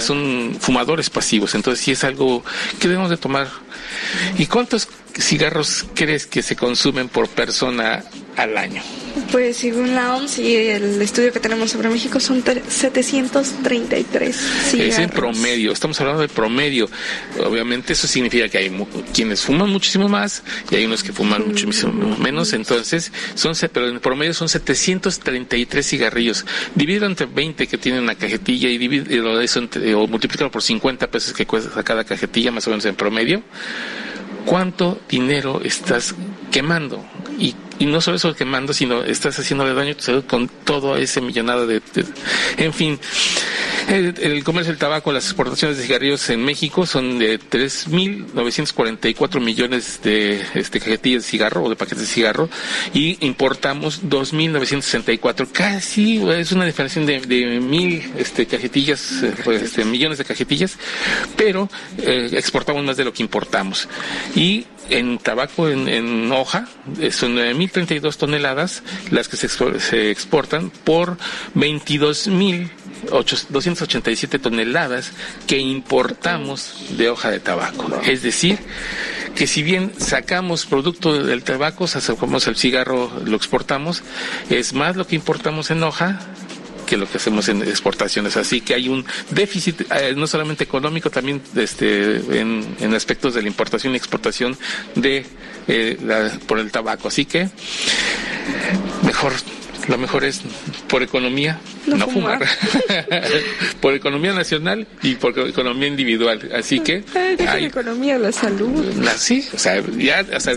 [0.01, 1.55] son fumadores pasivos.
[1.55, 2.43] Entonces, sí es algo
[2.79, 3.49] que debemos de tomar.
[4.37, 8.05] ¿Y cuántos cigarros crees que se consumen por persona
[8.37, 8.83] al año?
[9.33, 14.95] Pues según la OMS y el estudio que tenemos sobre México son 733 cigarros.
[14.95, 16.89] Es en promedio, estamos hablando de promedio.
[17.45, 22.17] Obviamente eso significa que hay quienes fuman muchísimo más y hay unos que fuman muchísimo
[22.19, 26.47] menos, entonces son pero en promedio son 733 cigarrillos.
[26.75, 29.61] Dividido entre 20 que tienen una cajetilla y dividido eso
[29.97, 33.43] o multiplícalo por 50 pesos que cuesta cada cajetilla más o menos en promedio.
[34.49, 36.15] ¿Cuánto dinero estás
[36.51, 37.05] quemando?
[37.39, 40.97] Y y no solo eso quemando, sino estás haciéndole daño a tu salud con todo
[40.97, 41.83] ese millonado de,
[42.57, 42.99] en fin.
[43.89, 50.45] El, comercio del tabaco, las exportaciones de cigarrillos en México son de 3.944 millones de
[50.55, 52.51] este, cajetillas de cigarro o de paquetes de cigarro
[52.93, 55.49] y importamos 2.964.
[55.51, 60.77] Casi es una diferencia de, de mil este, cajetillas, este, millones de cajetillas,
[61.37, 63.89] pero eh, exportamos más de lo que importamos.
[64.35, 66.67] Y en tabaco en, hoja
[67.01, 71.19] eh, son 9.032 toneladas las que se, se exportan por
[71.55, 75.13] 22.287 toneladas
[75.47, 78.01] que importamos de hoja de tabaco.
[78.05, 78.59] Es decir,
[79.35, 84.03] que si bien sacamos producto del tabaco, sacamos el cigarro, lo exportamos,
[84.51, 86.19] es más lo que importamos en hoja
[86.89, 88.37] que lo que hacemos en exportaciones.
[88.39, 93.49] Así que hay un déficit, eh, no solamente económico, también este, en, aspectos de la
[93.49, 94.57] importación y exportación
[94.95, 95.27] de
[95.69, 97.09] eh, por el tabaco.
[97.09, 97.51] Así que
[99.05, 99.35] mejor
[99.89, 100.43] lo mejor es
[100.89, 102.47] por economía no, fumar,
[103.81, 106.51] por economía nacional y por economía individual.
[106.55, 107.03] Así que
[107.47, 108.85] hay economía, la salud.
[109.17, 110.55] sí, o sea, ya, o sea,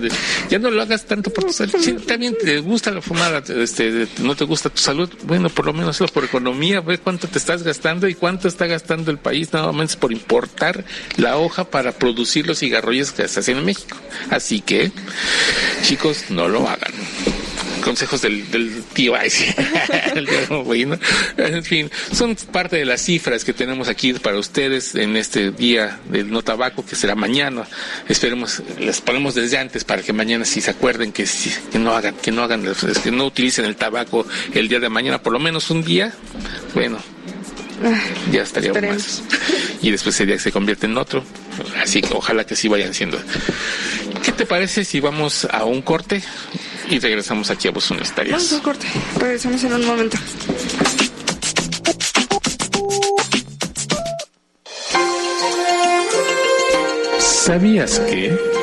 [0.50, 1.76] ya no lo hagas tanto por tu salud.
[1.80, 5.74] Si también te gusta la fumada, este, no te gusta tu salud, bueno, por lo
[5.74, 9.72] menos por economía, ve cuánto te estás gastando y cuánto está gastando el país nada
[9.72, 10.84] más por importar
[11.18, 13.98] la hoja para producir los cigarrillos que se hacen en México.
[14.30, 14.92] Así que,
[15.84, 16.92] chicos, no lo hagan
[17.82, 19.16] consejos del, del tío
[21.38, 26.00] en fin, son parte de las cifras que tenemos aquí para ustedes en este día
[26.10, 27.68] del no tabaco que será mañana.
[28.08, 31.26] Esperemos, les ponemos desde antes para que mañana si se acuerden que,
[31.72, 32.64] que no hagan, que no hagan,
[33.04, 36.14] que no utilicen el tabaco el día de mañana, por lo menos un día.
[36.74, 37.00] Bueno,
[38.32, 39.24] ya estaría más.
[39.82, 41.24] Y después ese día se convierte en otro.
[41.82, 43.20] Así que ojalá que sí vayan siendo.
[44.24, 46.22] ¿Qué te parece si vamos a un corte?
[46.92, 48.34] Y regresamos aquí a Voz Universitarias.
[48.34, 48.86] Vamos a corte.
[49.18, 50.18] Regresamos en un momento.
[57.20, 58.61] ¿Sabías que?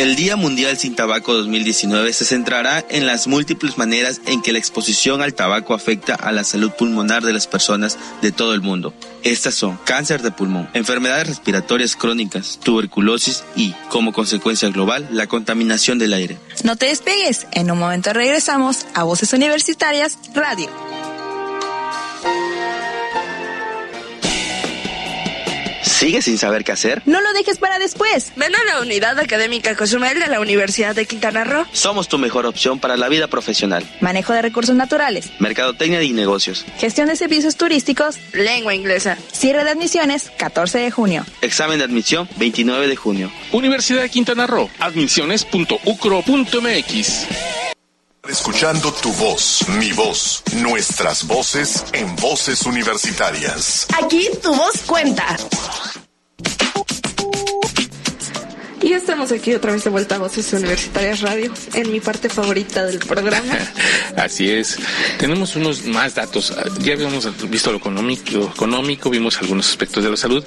[0.00, 4.58] El Día Mundial sin Tabaco 2019 se centrará en las múltiples maneras en que la
[4.58, 8.94] exposición al tabaco afecta a la salud pulmonar de las personas de todo el mundo.
[9.24, 15.98] Estas son cáncer de pulmón, enfermedades respiratorias crónicas, tuberculosis y, como consecuencia global, la contaminación
[15.98, 16.38] del aire.
[16.64, 20.70] No te despegues, en un momento regresamos a Voces Universitarias Radio.
[26.00, 27.02] ¿Sigues sin saber qué hacer?
[27.04, 28.32] No lo dejes para después.
[28.34, 31.66] Ven a la unidad académica Cozumel de la Universidad de Quintana Roo.
[31.72, 33.86] Somos tu mejor opción para la vida profesional.
[34.00, 35.28] Manejo de recursos naturales.
[35.40, 36.64] Mercadotecnia y negocios.
[36.78, 38.16] Gestión de servicios turísticos.
[38.32, 39.18] Lengua inglesa.
[39.30, 41.26] Cierre de admisiones, 14 de junio.
[41.42, 43.30] Examen de admisión, 29 de junio.
[43.52, 44.70] Universidad de Quintana Roo.
[44.78, 47.26] Admisiones.ucro.mx.
[48.26, 53.86] Escuchando tu voz, mi voz, nuestras voces en voces universitarias.
[54.02, 55.36] Aquí tu voz cuenta.
[58.90, 62.84] Y estamos aquí otra vez de vuelta a Voces Universitarias Radio, en mi parte favorita
[62.84, 63.56] del programa.
[64.16, 64.78] Así es.
[65.16, 66.52] Tenemos unos más datos.
[66.80, 70.44] Ya habíamos visto lo económico, económico, vimos algunos aspectos de la salud,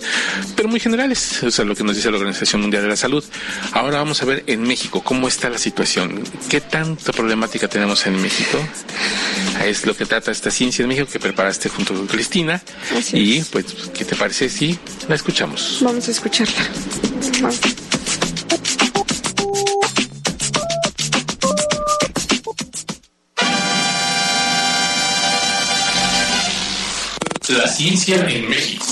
[0.57, 3.23] pero muy generales, o sea, lo que nos dice la Organización Mundial de la Salud.
[3.71, 8.21] Ahora vamos a ver en México cómo está la situación, qué tanta problemática tenemos en
[8.21, 8.57] México.
[9.63, 12.61] Es lo que trata esta ciencia en México que preparaste junto con Cristina.
[13.13, 14.77] y pues, ¿qué te parece si
[15.07, 15.79] la escuchamos?
[15.81, 16.67] Vamos a escucharla.
[17.41, 17.61] Vamos.
[27.53, 28.83] La ciencia en México.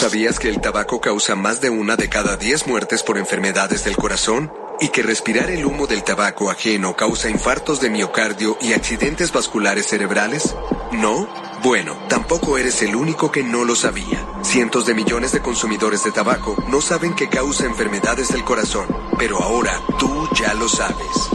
[0.00, 3.96] ¿Sabías que el tabaco causa más de una de cada diez muertes por enfermedades del
[3.96, 4.50] corazón?
[4.80, 9.86] ¿Y que respirar el humo del tabaco ajeno causa infartos de miocardio y accidentes vasculares
[9.86, 10.56] cerebrales?
[10.92, 11.28] ¿No?
[11.62, 14.26] Bueno, tampoco eres el único que no lo sabía.
[14.42, 18.86] Cientos de millones de consumidores de tabaco no saben que causa enfermedades del corazón,
[19.18, 21.28] pero ahora tú ya lo sabes.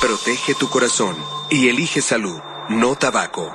[0.00, 1.16] Protege tu corazón
[1.50, 3.52] y elige salud, no tabaco.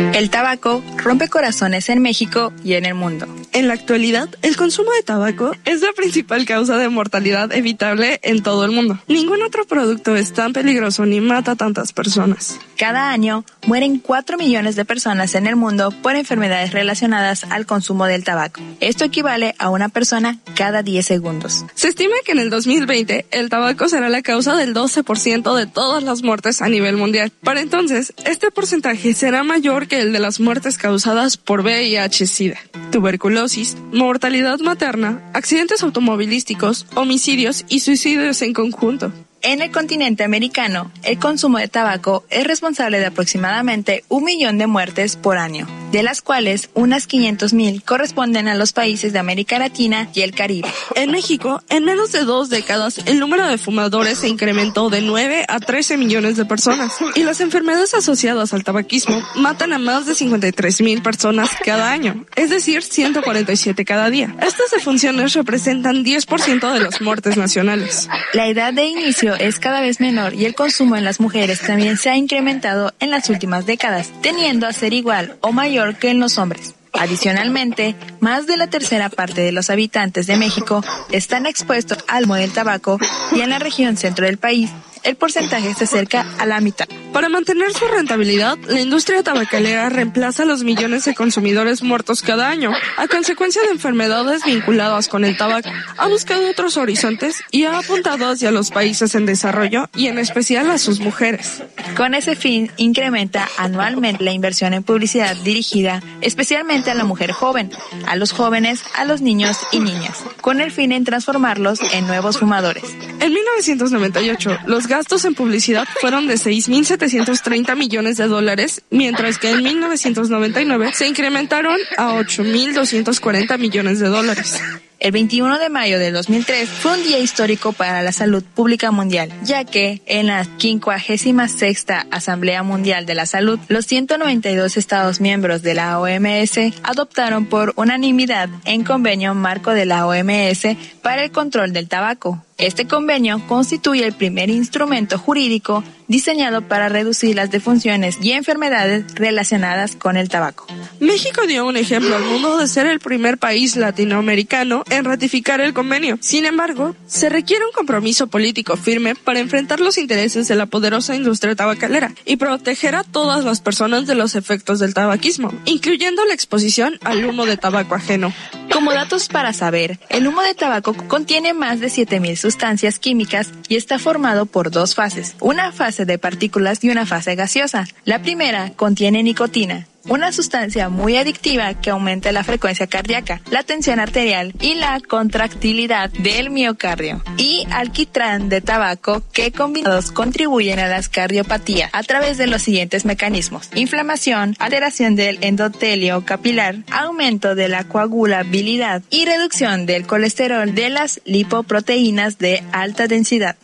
[0.00, 3.26] El tabaco rompe corazones en México y en el mundo.
[3.52, 8.42] En la actualidad, el consumo de tabaco es la principal causa de mortalidad evitable en
[8.42, 8.98] todo el mundo.
[9.08, 12.58] Ningún otro producto es tan peligroso ni mata a tantas personas.
[12.78, 18.06] Cada año mueren 4 millones de personas en el mundo por enfermedades relacionadas al consumo
[18.06, 18.60] del tabaco.
[18.80, 21.64] Esto equivale a una persona cada 10 segundos.
[21.74, 26.02] Se estima que en el 2020 el tabaco será la causa del 12% de todas
[26.02, 27.32] las muertes a nivel mundial.
[27.42, 32.56] Para entonces, este porcentaje será mayor que el de las muertes causadas por VIH-Sida,
[32.92, 39.12] tuberculosis, mortalidad materna, accidentes automovilísticos, homicidios y suicidios en conjunto.
[39.42, 44.66] En el continente americano, el consumo de tabaco es responsable de aproximadamente un millón de
[44.66, 50.10] muertes por año, de las cuales unas 500.000 corresponden a los países de América Latina
[50.12, 50.68] y el Caribe.
[50.94, 55.46] En México, en menos de dos décadas, el número de fumadores se incrementó de 9
[55.48, 60.12] a 13 millones de personas y las enfermedades asociadas al tabaquismo matan a más de
[60.12, 64.36] 53.000 personas cada año, es decir, 147 cada día.
[64.42, 68.06] Estas defunciones representan 10% de las muertes nacionales.
[68.34, 71.96] La edad de inicio es cada vez menor y el consumo en las mujeres también
[71.96, 76.20] se ha incrementado en las últimas décadas, teniendo a ser igual o mayor que en
[76.20, 76.74] los hombres.
[76.92, 82.34] Adicionalmente, más de la tercera parte de los habitantes de México están expuestos al humo
[82.34, 82.98] del tabaco
[83.32, 84.70] y en la región centro del país
[85.02, 86.86] el porcentaje se acerca a la mitad.
[87.12, 92.72] Para mantener su rentabilidad, la industria tabacalera reemplaza los millones de consumidores muertos cada año
[92.96, 95.70] a consecuencia de enfermedades vinculadas con el tabaco.
[95.96, 100.70] Ha buscado otros horizontes y ha apuntado hacia los países en desarrollo y en especial
[100.70, 101.62] a sus mujeres.
[101.96, 107.70] Con ese fin, incrementa anualmente la inversión en publicidad dirigida especialmente a la mujer joven,
[108.06, 112.38] a los jóvenes, a los niños y niñas, con el fin en transformarlos en nuevos
[112.38, 112.84] fumadores.
[113.20, 119.62] En 1998, los gastos en publicidad fueron de 6.730 millones de dólares, mientras que en
[119.62, 124.60] 1999 se incrementaron a 8.240 millones de dólares.
[125.00, 129.32] El 21 de mayo de 2003 fue un día histórico para la salud pública mundial,
[129.42, 135.74] ya que en la 56 Asamblea Mundial de la Salud, los 192 Estados miembros de
[135.74, 141.88] la OMS adoptaron por unanimidad en convenio marco de la OMS para el control del
[141.88, 142.44] tabaco.
[142.60, 149.96] Este convenio constituye el primer instrumento jurídico diseñado para reducir las defunciones y enfermedades relacionadas
[149.96, 150.66] con el tabaco.
[150.98, 155.72] México dio un ejemplo al mundo de ser el primer país latinoamericano en ratificar el
[155.72, 156.18] convenio.
[156.20, 161.14] Sin embargo, se requiere un compromiso político firme para enfrentar los intereses de la poderosa
[161.14, 166.34] industria tabacalera y proteger a todas las personas de los efectos del tabaquismo, incluyendo la
[166.34, 168.34] exposición al humo de tabaco ajeno.
[168.70, 172.49] Como datos para saber, el humo de tabaco contiene más de 7000 sustancias
[172.98, 177.86] químicas y está formado por dos fases, una fase de partículas y una fase gaseosa.
[178.04, 184.00] La primera contiene nicotina, una sustancia muy adictiva que aumenta la frecuencia cardíaca, la tensión
[184.00, 191.08] arterial y la contractilidad del miocardio, y alquitrán de tabaco que combinados contribuyen a las
[191.08, 197.84] cardiopatías a través de los siguientes mecanismos: inflamación, alteración del endotelio capilar, aumento de la
[197.84, 203.56] coagulabilidad y reducción del colesterol de las lipoproteínas de alta densidad.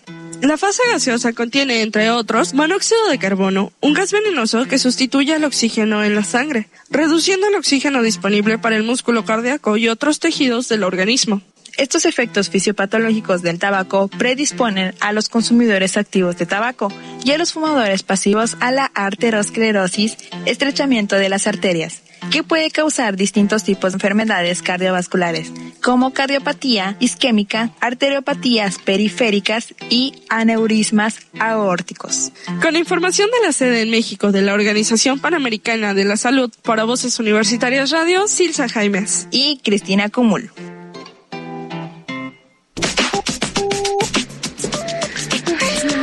[0.43, 5.45] La fase gaseosa contiene, entre otros, monóxido de carbono, un gas venenoso que sustituye al
[5.45, 10.69] oxígeno en la sangre, reduciendo el oxígeno disponible para el músculo cardíaco y otros tejidos
[10.69, 11.41] del organismo.
[11.77, 16.91] Estos efectos fisiopatológicos del tabaco predisponen a los consumidores activos de tabaco
[17.23, 20.17] y a los fumadores pasivos a la arteriosclerosis,
[20.47, 25.53] estrechamiento de las arterias, que puede causar distintos tipos de enfermedades cardiovasculares,
[25.83, 32.33] como cardiopatía isquémica, arteriopatías periféricas y aneurismas aórticos.
[32.63, 36.85] Con información de la sede en México de la Organización Panamericana de la Salud para
[36.85, 40.51] Voces Universitarias Radio, Silsa Jaimes y Cristina Cumul.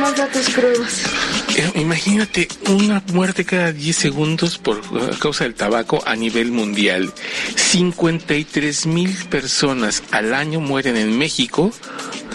[0.04, 1.13] más datos crudos.
[1.56, 7.12] Eh, Imagínate una muerte cada 10 segundos por uh, causa del tabaco a nivel mundial.
[7.56, 11.70] 53 mil personas al año mueren en México,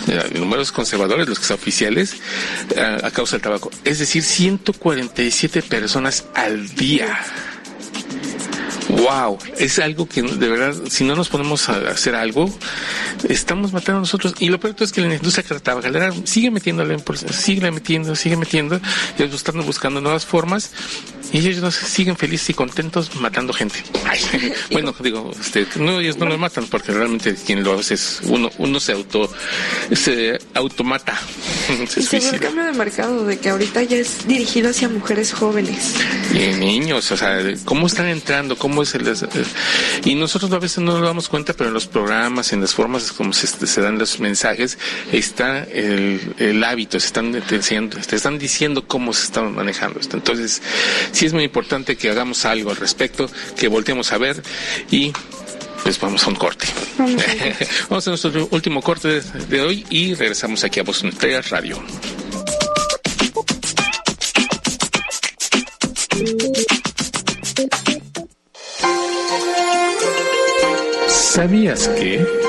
[0.08, 2.16] eh, números conservadores, los que son oficiales,
[2.78, 3.72] a, a causa del tabaco.
[3.84, 7.20] Es decir, 147 personas al día.
[8.90, 12.50] Wow, es algo que de verdad, si no nos ponemos a hacer algo,
[13.28, 14.34] estamos matando a nosotros.
[14.40, 16.98] Y lo peor es que la industria tabacalera sigue metiéndole,
[17.32, 18.82] sigue metiendo, sigue metiendo,
[19.18, 20.72] y están buscando nuevas formas
[21.32, 23.84] y ellos no siguen felices y contentos matando gente.
[24.72, 28.50] bueno, digo, este, no, ellos no lo matan porque realmente quien lo hace es uno,
[28.58, 29.32] uno se auto,
[29.94, 31.20] se automata.
[31.88, 35.96] se y el cambio de mercado de que ahorita ya es dirigido hacia mujeres jóvenes.
[36.34, 39.10] Y niños, o sea, cómo están entrando, cómo es el...
[40.06, 43.12] Y nosotros a veces no nos damos cuenta, pero en los programas, en las formas
[43.12, 44.78] como se, se dan los mensajes,
[45.12, 50.18] está el, el hábito, se están enseñando, te están diciendo cómo se está manejando esto.
[50.18, 50.62] Entonces,
[51.20, 54.42] sí es muy importante que hagamos algo al respecto, que volteemos a ver
[54.90, 55.12] y
[55.84, 56.66] pues vamos a un corte.
[57.90, 61.12] Vamos a, nuestro último corte de, hoy y regresamos aquí a Boston
[61.50, 61.84] Radio.
[71.10, 72.49] ¿Sabías que...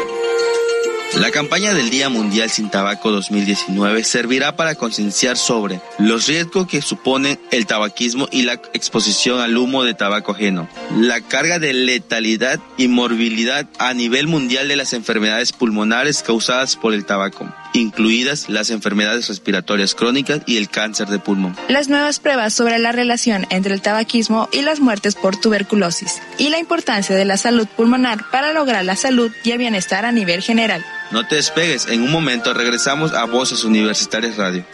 [1.18, 6.82] La campaña del Día Mundial sin Tabaco 2019 servirá para concienciar sobre los riesgos que
[6.82, 12.60] suponen el tabaquismo y la exposición al humo de tabaco ajeno, la carga de letalidad
[12.76, 18.70] y morbilidad a nivel mundial de las enfermedades pulmonares causadas por el tabaco, incluidas las
[18.70, 21.56] enfermedades respiratorias crónicas y el cáncer de pulmón.
[21.68, 26.48] Las nuevas pruebas sobre la relación entre el tabaquismo y las muertes por tuberculosis y
[26.48, 30.42] la importancia de la salud pulmonar para lograr la salud y el bienestar a nivel
[30.42, 30.84] general.
[31.10, 34.64] No te despegues, en un momento regresamos a Voces Universitarias Radio.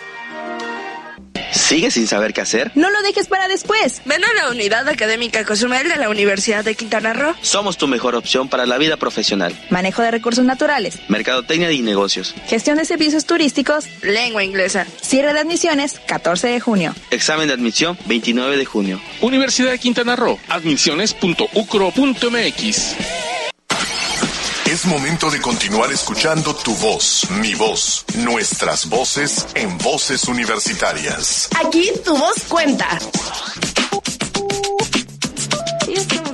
[1.52, 2.70] ¿Sigues sin saber qué hacer?
[2.74, 4.02] No lo dejes para después.
[4.04, 7.34] Ven a la Unidad Académica Cozumel de la Universidad de Quintana Roo.
[7.42, 9.54] Somos tu mejor opción para la vida profesional.
[9.70, 10.98] Manejo de recursos naturales.
[11.08, 12.34] Mercadotecnia y negocios.
[12.46, 13.86] Gestión de servicios turísticos.
[14.02, 14.86] Lengua inglesa.
[15.00, 16.94] Cierre de admisiones, 14 de junio.
[17.10, 19.00] Examen de admisión, 29 de junio.
[19.20, 20.38] Universidad de Quintana Roo.
[20.48, 23.15] Admisiones.ucro.mx.
[24.70, 31.48] Es momento de continuar escuchando tu voz, mi voz, nuestras voces en voces universitarias.
[31.64, 32.98] Aquí tu voz cuenta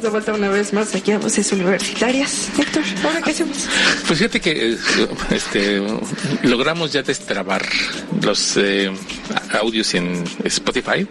[0.02, 2.48] de vuelta una vez más aquí a Voces Universitarias.
[2.58, 3.56] Héctor, ¿ahora qué hacemos?
[4.06, 4.78] Pues fíjate que eh,
[5.30, 5.80] este,
[6.42, 7.64] logramos ya destrabar
[8.20, 8.90] los eh,
[9.60, 11.06] audios en Spotify.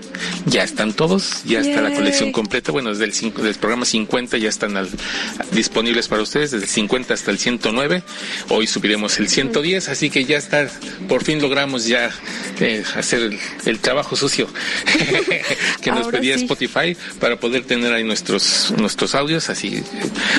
[0.46, 2.72] Ya están todos, ya está la colección completa.
[2.72, 4.74] Bueno, desde el, cinco, del programa 50 ya están
[5.52, 8.04] disponibles para ustedes, desde el 50 hasta el 109.
[8.50, 10.68] Hoy subiremos el 110, así que ya está,
[11.08, 12.12] por fin logramos ya
[12.60, 14.48] eh, hacer el, trabajo sucio
[15.82, 19.82] que nos pedía Spotify para poder tener ahí nuestros nuestros audios, así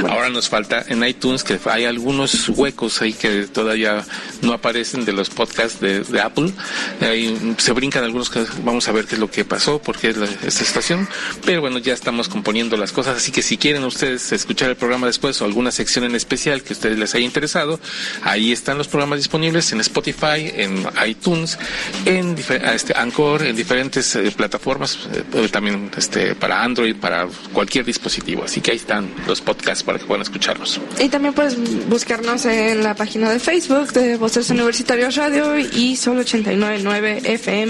[0.09, 4.05] ahora nos falta en iTunes que hay algunos huecos ahí que todavía
[4.43, 6.53] no aparecen de los podcasts de, Apple.
[7.01, 10.17] Ahí se brincan algunos que vamos a ver qué es lo que pasó, porque es
[10.17, 11.09] esta estación,
[11.45, 15.07] pero bueno, ya estamos componiendo las cosas, así que si quieren ustedes escuchar el programa
[15.07, 17.81] después o alguna sección en especial que a ustedes les haya interesado,
[18.23, 21.59] ahí están los programas disponibles en Spotify, en iTunes,
[22.05, 22.37] en
[22.75, 28.45] este Anchor, en diferentes eh, plataformas, eh, también este para Android, para cualquier dispositivo.
[28.45, 30.81] Así que ahí están los podcasts para que puedan escucharlos.
[31.01, 31.57] Y también puedes
[31.89, 37.62] buscarnos en la página de Facebook de Voces Universitarios Radio y Solo 899 FM.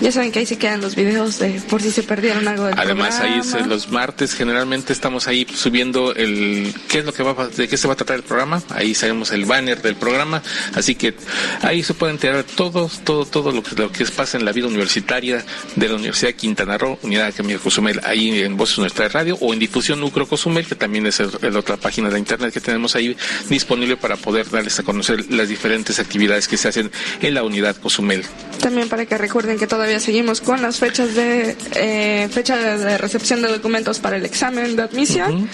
[0.00, 2.78] Ya saben que ahí se quedan los videos de por si se perdieron algo del
[2.78, 7.48] Además, ahí es, los martes generalmente estamos ahí subiendo el qué es lo que va
[7.48, 8.62] de qué se va a tratar el programa.
[8.70, 10.42] Ahí sabemos el banner del programa,
[10.74, 11.14] así que
[11.62, 14.66] ahí se pueden enterar todo todo todo lo que lo que pasa en la vida
[14.66, 15.44] universitaria
[15.76, 19.52] de la Universidad de Quintana Roo, Unidad Academia Cozumel, ahí en Voces Universitarios Radio o
[19.52, 23.16] en difusión Ucro Cozumel, que también es la otra página de internet que tenemos ahí
[23.48, 26.90] disponible para poder darles a conocer las diferentes actividades que se hacen
[27.20, 28.24] en la unidad Cozumel.
[28.60, 33.42] También para que recuerden que todavía seguimos con las fechas de eh, fecha de recepción
[33.42, 35.48] de documentos para el examen de admisión.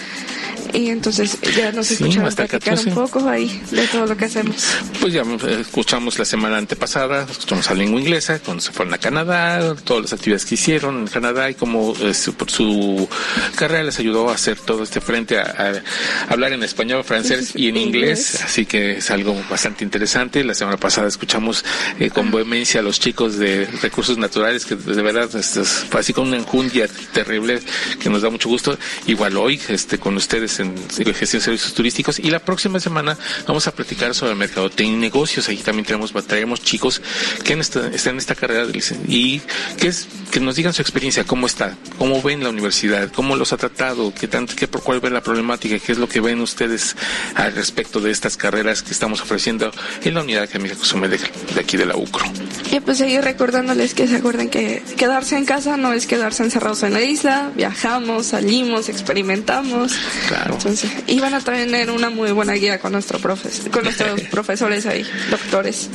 [0.76, 4.66] Y entonces ya nos escuchamos platicar un poco ahí de todo lo que hacemos.
[5.00, 8.98] Pues ya eh, escuchamos la semana antepasada, escuchamos a lengua inglesa, cuando se fueron a
[8.98, 13.08] Canadá, todas las actividades que hicieron en Canadá y cómo eh, por su
[13.56, 15.82] carrera les ayudó a hacer todo este frente a,
[16.28, 18.42] hablar en español, francés y en inglés.
[18.44, 20.44] Así que es algo bastante interesante.
[20.44, 21.64] La semana pasada escuchamos
[21.98, 26.28] eh, con vehemencia a los chicos de recursos naturales, que de verdad fue así con
[26.28, 27.60] una enjundia terrible
[27.98, 28.78] que nos da mucho gusto.
[29.06, 30.65] Igual hoy, este, con ustedes en
[31.14, 32.18] gestión de servicios turísticos.
[32.18, 35.48] Y la próxima semana vamos a platicar sobre mercadotecnia y negocios.
[35.48, 37.00] Ahí también tenemos, traemos chicos
[37.44, 38.66] que están en esta carrera
[39.08, 39.40] y
[39.78, 43.52] que es que nos digan su experiencia, cómo está, cómo ven la universidad, cómo los
[43.52, 46.40] ha tratado, qué tanto, qué por cuál ven la problemática, qué es lo que ven
[46.40, 46.96] ustedes
[47.34, 49.70] al respecto de estas carreras que estamos ofreciendo
[50.02, 52.26] en la unidad académica Cosumel de, de aquí de la UCRO.
[52.70, 56.82] Y pues seguir recordándoles que se acuerden que quedarse en casa no es quedarse encerrados
[56.82, 59.92] en la isla, viajamos, salimos, experimentamos.
[60.28, 60.45] Claro.
[60.54, 64.86] Entonces, y van a tener una muy buena guía con, nuestro profes, con nuestros profesores
[64.86, 65.90] ahí, doctores.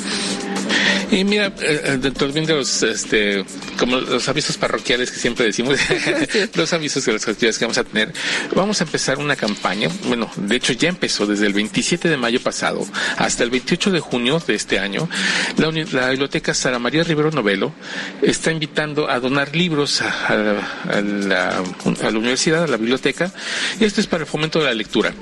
[1.12, 3.44] Y mira, eh, eh, dentro de los, este,
[3.78, 5.78] como los avisos parroquiales que siempre decimos,
[6.56, 8.14] los avisos de las actividades que vamos a tener,
[8.56, 12.40] vamos a empezar una campaña, bueno, de hecho ya empezó desde el 27 de mayo
[12.40, 12.88] pasado
[13.18, 15.10] hasta el 28 de junio de este año.
[15.58, 15.70] La,
[16.12, 17.74] biblioteca Sara María Rivero Novelo
[18.22, 23.34] está invitando a donar libros a, la, a la universidad, a la biblioteca,
[23.80, 25.14] y esto es para el fomento de la lectura.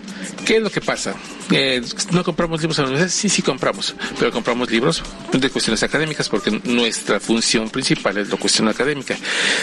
[0.46, 1.16] ¿Qué es lo que pasa?
[1.52, 5.82] Eh, no compramos libros a la universidad, sí, sí compramos, pero compramos libros de cuestiones
[5.84, 9.18] académicas porque nuestra función principal es la cuestión académica.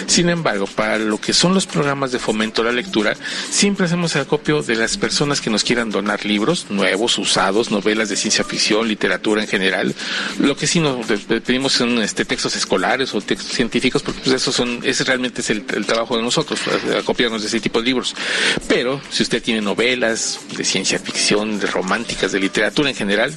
[0.06, 3.16] Sin embargo, para lo que son los programas de fomento a la lectura,
[3.50, 8.08] siempre hacemos el acopio de las personas que nos quieran donar libros nuevos, usados, novelas
[8.08, 9.94] de ciencia ficción, literatura en general.
[10.38, 14.52] Lo que sí nos pedimos son este, textos escolares o textos científicos, porque pues, eso
[14.52, 16.60] son, ese realmente es el, el trabajo de nosotros,
[16.98, 18.14] acopiarnos de ese tipo de libros.
[18.68, 23.34] Pero si usted tiene novelas de ciencia ficción, de románticas, de literatura en general,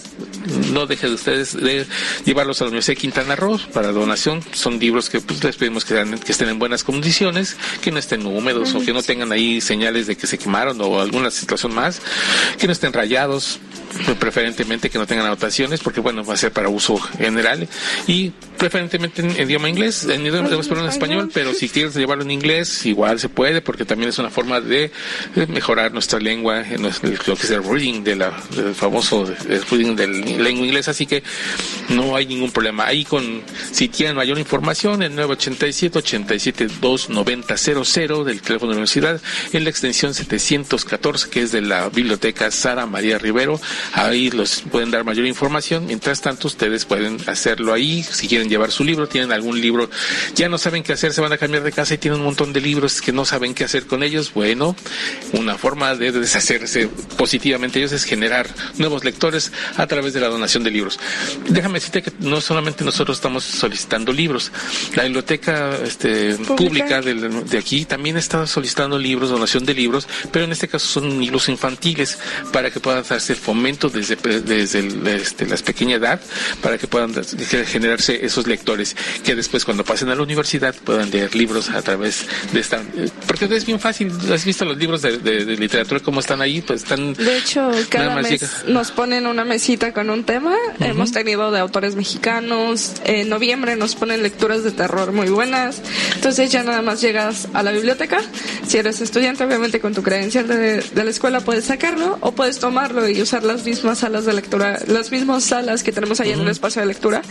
[0.72, 1.86] no deje de ustedes de
[2.26, 4.41] llevarlos a la Universidad de Quintana Roo para donación.
[4.53, 5.95] Son libros que pues, les pedimos que,
[6.26, 10.07] que estén en buenas condiciones, que no estén húmedos o que no tengan ahí señales
[10.07, 12.01] de que se quemaron o alguna situación más,
[12.57, 13.60] que no estén rayados,
[14.20, 17.68] preferentemente que no tengan anotaciones, porque bueno, va a ser para uso general
[18.07, 22.86] y preferentemente en idioma inglés, en idioma en español, pero si quieres llevarlo en inglés,
[22.86, 24.91] igual se puede, porque también es una forma de
[25.47, 29.25] mejorar nuestra lengua, en lo que es el reading de la, del famoso
[29.71, 31.23] reading de lengua inglesa, así que
[31.89, 32.85] no hay ningún problema.
[32.85, 33.41] Ahí con,
[33.71, 39.21] si quieren mayor información, el 987 87 290 00 del teléfono de la universidad,
[39.53, 43.59] en la extensión 714, que es de la biblioteca Sara María Rivero,
[43.93, 45.85] ahí los pueden dar mayor información.
[45.85, 49.89] Mientras tanto, ustedes pueden hacerlo ahí, si quieren llevar su libro, tienen algún libro,
[50.35, 52.53] ya no saben qué hacer, se van a cambiar de casa y tienen un montón
[52.53, 54.33] de libros que no saben qué hacer con ellos.
[54.33, 54.75] Bueno,
[55.33, 60.63] una forma de deshacerse positivamente ellos es generar nuevos lectores a través de la donación
[60.63, 60.99] de libros.
[61.49, 64.51] Déjame decirte que no solamente nosotros estamos solicitando libros,
[64.95, 70.51] la biblioteca este, pública, de, aquí también está solicitando libros, donación de libros, pero en
[70.51, 72.17] este caso son libros infantiles
[72.51, 76.21] para que puedan hacerse el fomento desde, desde este, la pequeña edad,
[76.61, 77.13] para que puedan
[77.65, 82.25] generarse esos lectores que después cuando pasen a la universidad puedan leer libros a través
[82.53, 82.81] de esta...
[83.27, 85.17] Porque es bien fácil, has visto los libros de,
[85.57, 87.13] literatura como están ahí, pues están...
[87.13, 91.95] De hecho, cada mes nos ponen una mesita con un tema, hemos tenido de autores
[91.95, 95.82] mexicanos, en noviembre nos ponen lecturas de terror muy buenas,
[96.15, 98.21] entonces ya nada más llegas a la biblioteca,
[98.67, 102.59] si eres estudiante obviamente con tu credencial de, de la escuela puedes sacarlo o puedes
[102.59, 106.41] tomarlo y usar las mismas salas de lectura, las mismas salas que tenemos ahí en
[106.41, 107.21] el espacio de lectura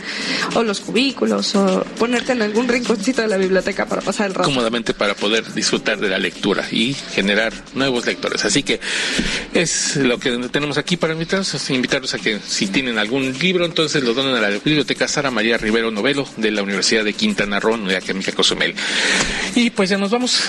[0.55, 4.49] o los cubículos o ponerte en algún rinconcito de la biblioteca para pasar el rato.
[4.49, 8.45] Cómodamente para poder disfrutar de la lectura y generar nuevos lectores.
[8.45, 8.79] Así que
[9.53, 14.03] es lo que tenemos aquí para invitarlos, invitarlos a que si tienen algún libro, entonces
[14.03, 17.77] lo donen a la biblioteca Sara María Rivero Novelo de la Universidad de Quintana Roo,
[17.77, 18.75] de Académica Cozumel.
[19.55, 20.41] Y pues ya nos vamos,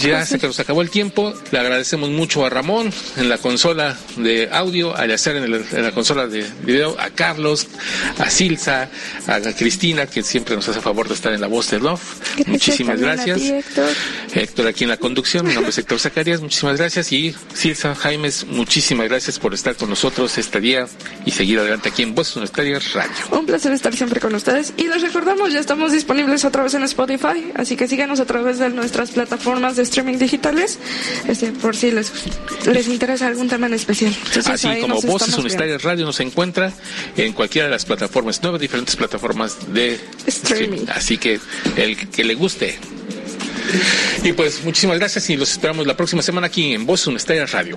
[0.00, 1.34] ya se que nos acabó el tiempo.
[1.50, 5.92] Le agradecemos mucho a Ramón en la consola de audio, a Yacer en, en la
[5.92, 7.68] consola de video, a Carlos,
[8.18, 8.88] a Silsa,
[9.26, 12.46] a Cristina, que siempre nos hace favor de estar en la voz de Love.
[12.46, 13.40] Muchísimas gracias.
[14.34, 14.66] Héctor.
[14.66, 15.46] aquí en la conducción.
[15.46, 16.40] Mi nombre es Héctor Zacarías.
[16.40, 17.12] Muchísimas gracias.
[17.12, 20.86] Y Silsa Jaimes, muchísimas gracias por estar con nosotros este día
[21.24, 23.10] y seguir adelante aquí en Voz Universitarias Radio.
[23.30, 24.72] Un placer estar siempre con ustedes.
[24.76, 28.58] Y les recordamos, ya estamos disponibles otra vez en Spotify, así que síganos a través
[28.58, 30.78] de nuestras plataformas de streaming digitales,
[31.28, 32.12] este, por si les,
[32.66, 34.14] les interesa algún tema en especial.
[34.46, 36.72] así como Voces Universitarias Radio nos encuentra
[37.16, 40.86] en cualquiera de las plataformas, nueve diferentes plataformas de streaming.
[40.88, 41.40] Así que
[41.76, 42.78] el que le guste.
[44.22, 47.76] Y pues muchísimas gracias y los esperamos la próxima semana aquí en Voz Universitarias Radio.